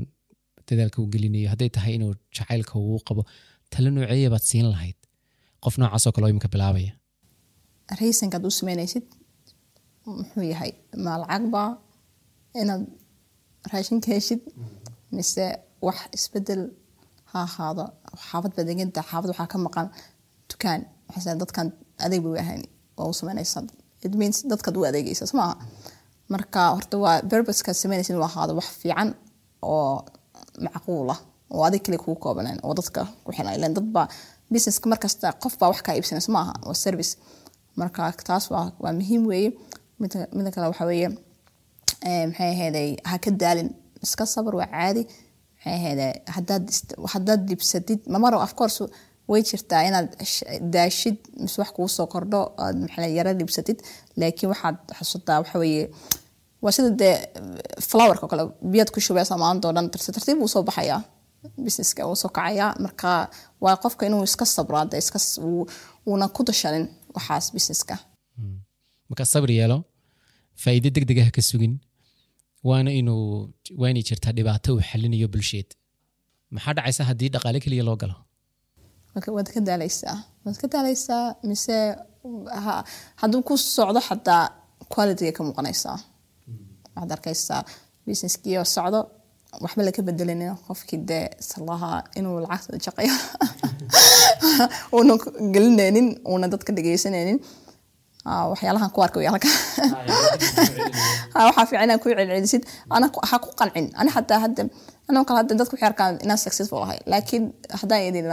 dadaalka 0.68 0.98
uu 1.02 1.10
gelinayo. 1.14 1.48
Hadday 1.54 1.70
tahay 1.76 1.94
inuu 1.98 2.14
jacaylka 2.38 2.74
uu 2.80 3.00
qabo 3.08 3.22
talo 3.72 3.90
nooceeya 3.96 4.30
baad 4.34 4.46
siin 4.52 4.68
lahayd. 4.74 4.98
Qof 5.64 5.76
noocaas 5.80 6.04
oo 6.08 6.12
kale 6.16 6.26
oo 6.28 6.32
imika 6.34 6.50
bilaabaya. 6.54 6.94
Raysanka 8.00 8.36
aad 8.38 8.46
u 8.50 8.52
sameynaysid 8.60 9.06
muxuu 10.18 10.46
yahay 10.54 10.72
ma 11.06 11.12
lacag 11.22 11.44
baa 11.56 11.70
inaad 12.62 12.84
raashinka 13.72 14.08
heshid 14.16 14.42
mise 15.16 15.46
wax 15.88 15.98
isbeddel 16.18 16.62
ha 17.32 17.40
ahaado 17.48 17.84
xaafad 18.28 18.52
baa 18.58 18.66
deganta 18.70 19.00
xaafad 19.10 19.30
waxaa 19.32 19.50
ka 19.54 19.58
maqan 19.68 19.88
dukaan. 20.50 20.82
Waxay 21.14 21.36
dadkan 21.44 21.68
adeeg 22.06 22.22
bay 22.26 22.40
ahayn 22.46 22.64
oo 23.00 23.08
u 23.12 23.16
sameynaysa 23.20 23.60
it 24.06 24.14
means 24.22 24.38
dadkaad 24.52 24.76
u 24.80 24.82
adeegaysa 24.90 25.26
soo 25.30 25.38
maaha. 25.42 25.56
Marka 26.34 26.60
horta 26.76 26.96
waa 27.04 27.16
berbaskaad 27.32 27.78
sameynaysid 27.84 28.14
inuu 28.14 28.26
ahaado 28.30 28.52
wax 28.60 28.68
fiican 28.82 29.10
oo 29.74 29.94
macquul 30.66 31.10
ah 31.14 31.20
oo 31.54 31.64
adig 31.68 31.82
kale 31.86 31.98
kuu 32.04 32.16
koobaneen 32.24 32.60
oo 32.66 32.74
dadka 32.80 33.02
ku 33.24 33.30
xilan 33.36 33.54
ilan 33.58 33.74
dad 33.78 33.88
baa 33.96 34.08
businesska 34.52 34.86
markasta 34.94 35.28
qof 35.44 35.54
baa 35.60 35.70
wax 35.72 35.82
kaa 35.86 35.96
iibsanaysa 35.98 36.32
maaha 36.36 36.54
waa 36.68 36.74
service. 36.86 37.12
Marka 37.80 38.02
taas 38.28 38.46
waa 38.54 38.92
muhiim 39.00 39.24
weeye. 39.32 39.50
Mida 40.36 40.50
kale 40.56 40.66
waxa 40.72 40.86
weeye 40.92 41.08
eh, 42.08 42.24
maxay 42.30 42.50
ahayday 42.56 42.90
ha 43.10 43.18
ka 43.24 43.32
daalin. 43.42 43.70
Iska 44.06 44.26
sabar 44.26 44.54
waa 44.60 44.68
caadi. 44.76 45.04
Maxay 45.56 45.74
ahayday 45.80 46.14
haddaad 46.36 46.64
ist- 46.74 46.96
haddaad 47.14 47.42
dibsatid 47.50 48.00
mamaro 48.14 48.38
of 48.46 48.54
course 48.60 48.78
way 49.32 49.42
jirtaa 49.50 49.82
inaad 49.90 50.08
sh- 50.32 50.60
daashid 50.74 51.18
mise 51.44 51.58
wax 51.62 51.70
kuu 51.76 51.88
soo 51.98 52.08
kordho 52.14 52.40
aad 52.64 52.76
maxay 52.84 53.12
yara 53.18 53.32
dibsatid 53.40 53.78
laakiin 54.20 54.50
waxaad 54.54 54.78
xasuutaa 54.98 55.38
waxa 55.42 55.58
weeye 55.64 55.84
waa 56.64 56.72
sida 56.76 56.90
dee 57.02 57.16
flowerka 57.90 58.24
oo 58.26 58.30
kale 58.34 58.44
biyaad 58.72 58.90
ku 58.96 59.00
shubaysa 59.06 59.34
maanta 59.44 59.64
oo 59.68 59.74
dhan 59.78 59.88
tartiib 59.94 60.14
tartiib 60.18 60.38
wuu 60.42 60.52
soo 60.56 60.64
baxayaa 60.70 61.02
businesska 61.66 62.02
wuu 62.10 62.18
soo 62.22 62.30
kacayaa. 62.38 62.72
Marka 62.86 63.10
waa 63.64 63.76
qofka 63.84 64.04
inuu 64.10 64.24
iska 64.30 64.46
sabraa 64.56 64.86
dee 64.92 65.00
iska 65.04 65.20
wuuna 66.08 66.26
ku 66.36 66.42
dashanin 66.48 66.86
waxaas 67.16 67.46
businesska. 67.56 67.96
Marka 69.10 69.24
sabir 69.34 69.52
yeelo 69.60 69.78
faa'iido 70.64 70.90
deg 70.96 71.06
deg 71.10 71.18
ah 71.24 71.30
ka 71.36 71.42
sugin 71.50 71.74
waana 72.70 72.92
inuu 73.00 73.26
waa 73.80 73.90
inay 73.92 74.04
jirtaa 74.10 74.34
dhibaato 74.38 74.70
uu 74.76 74.82
xalinayo 74.90 75.28
bulsheed. 75.34 75.70
Maxaa 76.56 76.74
dhacaysa 76.78 77.04
haddii 77.10 77.30
dhaqaale 77.34 77.60
keliya 77.64 77.84
loo 77.90 77.98
galo? 78.02 78.16
Marka 79.16 79.30
waad 79.36 79.48
ka 79.54 79.60
daalaysaa. 79.70 80.18
Waad 80.46 80.58
ka 80.62 80.68
daalaysaa 80.74 81.26
mise 81.50 81.78
ha- 82.66 82.84
hadduu 83.22 83.42
ku 83.48 83.54
socdo 83.76 84.00
xataa 84.10 84.44
qualityga 84.94 85.32
ka 85.38 85.42
muuqanaysaa 85.48 85.98
waxaad 86.96 87.12
arkaysaa 87.16 87.62
businesskii 88.08 88.58
oo 88.58 88.66
socdo. 88.76 89.00
Waxba 89.64 89.82
laka 89.86 90.02
bedelinin 90.08 90.56
qofkii 90.68 91.00
dee 91.10 91.26
salaha 91.50 91.90
inuu 92.20 92.38
lacagta 92.46 92.78
jaqayo 92.86 93.14
uuna 94.98 95.14
gelinaynin 95.54 96.08
uuna 96.32 96.48
dadka 96.54 96.72
dhegeysanaynin 96.78 97.40
Ah, 98.26 98.48
waxyaalahan 98.52 98.90
ku 98.96 99.00
arka 99.06 99.20
wayaalka 99.20 99.50
waxaa 101.48 101.66
fiican 101.70 101.84
inaad 101.86 102.00
ku 102.04 102.08
celcelisid. 102.10 102.64
Ana 102.96 103.06
ha 103.30 103.36
ku 103.44 103.50
qancin. 103.60 103.86
Ani 104.00 104.10
xataa 104.16 104.40
hadda 104.46 104.64
anoo 105.10 105.24
kale 105.28 105.38
hadda 105.42 105.54
dadku 105.60 105.76
waxay 105.76 105.90
arkaan 105.92 106.14
inaan 106.24 106.40
successful 106.46 106.82
ahay 106.86 107.00
laakiin 107.12 107.44
haddaan 107.80 108.02
idin 108.10 108.28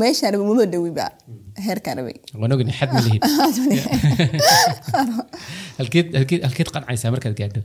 meeshaan 0.00 0.32
rabay 0.34 0.46
maba 0.50 0.64
dhawiba 0.72 1.06
heerkaan 1.66 1.96
rabay. 2.00 2.16
Waan 2.40 2.52
ogni 2.56 2.72
xad 2.78 2.90
ma 2.94 3.00
lihid. 3.06 3.22
Halkeed 5.78 6.06
halkeed 6.18 6.42
halkeed 6.46 6.68
qancaysaa 6.74 7.10
markaad 7.14 7.36
gaadho? 7.40 7.62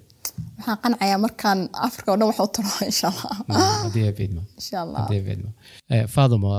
Waxaan 0.58 0.80
qancayaa 0.84 1.20
markaan 1.26 1.60
africa 1.88 2.08
oo 2.12 2.18
dhan 2.20 2.28
wax 2.32 2.40
u 2.46 2.48
taro 2.56 2.72
insha 2.92 3.08
allah 3.12 3.32
haddii 3.86 4.06
ay 4.10 4.14
beedmo 4.20 4.42
insha 4.60 4.78
allah 4.84 5.00
haddii 5.04 5.20
ay 5.22 5.26
beedmo 5.30 5.50
Eh, 5.94 6.06
faaduma 6.16 6.52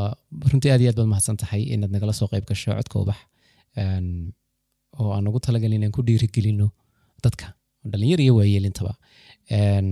runtii 0.51 0.71
aad 0.73 0.81
iyo 0.85 0.91
aad 0.93 0.99
baad 1.01 1.11
mahadsan 1.13 1.37
tahay 1.43 1.63
inaad 1.75 1.93
nagala 1.97 2.13
soo 2.21 2.29
qayb 2.33 2.45
gasho 2.51 2.71
codka 2.79 2.97
ubax 3.05 3.19
Een, 3.83 4.07
oo 5.01 5.11
aan 5.17 5.27
ugu 5.29 5.41
talagalin 5.47 5.77
inaan 5.79 5.93
ku 5.97 6.03
dhiirigelino 6.09 6.69
dadka. 7.25 7.47
Dhalinyar 7.91 8.21
iyo 8.25 8.33
waayeelintaba. 8.39 8.93
Een, 9.57 9.89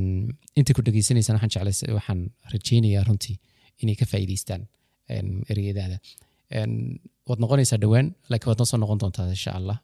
inta 0.58 0.70
ku 0.76 0.80
dhegeysanaysaan 0.86 1.36
waxaan 1.36 1.52
jeclays 1.54 1.80
waxaan 1.98 2.20
rajeynayaa 2.52 3.04
runtii 3.08 3.36
inay 3.82 3.96
ka 4.00 4.06
faa'iidaystaan 4.12 4.62
Een, 5.10 7.00
waad 7.28 7.38
noqonaysaa 7.42 7.78
dhowaan 7.82 8.06
laakiin 8.30 8.48
waad 8.50 8.58
noo 8.60 8.68
soo 8.70 8.78
noqon 8.82 8.98
doontaa 9.02 9.28
insha 9.36 9.50
allah 9.58 9.78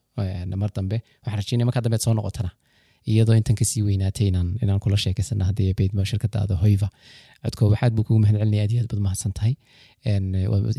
mar 0.62 0.70
dambe 0.76 0.96
waxaan 1.22 1.38
rajeynaya 1.40 1.66
markaa 1.68 1.82
dambe 1.84 1.96
aad 1.98 2.04
soo 2.06 2.14
noqotana. 2.18 2.50
Iyadoo 3.10 3.34
intan 3.40 3.56
ka 3.58 3.64
sii 3.70 3.82
weynaatay 3.86 4.26
inaan 4.28 4.80
kula 4.84 4.96
sheekaysana 5.04 5.44
haddii 5.48 5.72
beydmo 5.78 6.04
shirkadaada 6.10 6.54
hoyva. 6.62 6.88
Codka 7.44 7.62
waxaad 7.72 7.92
buu 7.96 8.04
kugu 8.06 8.18
mahad 8.22 8.36
celinaya 8.40 8.62
aad 8.64 8.72
iyo 8.74 8.80
aad 8.82 8.90
baad 8.92 9.02
mahadsan 9.06 9.32
tahay. 9.38 9.54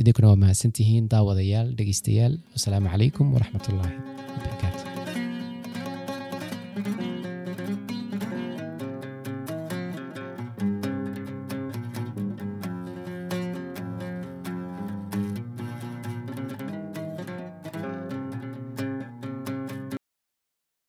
Idinkuna 0.01 0.27
waa 0.31 0.35
mahadsan 0.43 0.71
tihiin 0.77 1.09
daawadayaal 1.13 1.73
dhegeystayaal. 1.77 2.33
Wasalaamu 2.55 2.89
calaykum 2.93 3.25
waraxmatullaahi 3.35 3.95
wabarakaatu 4.35 4.90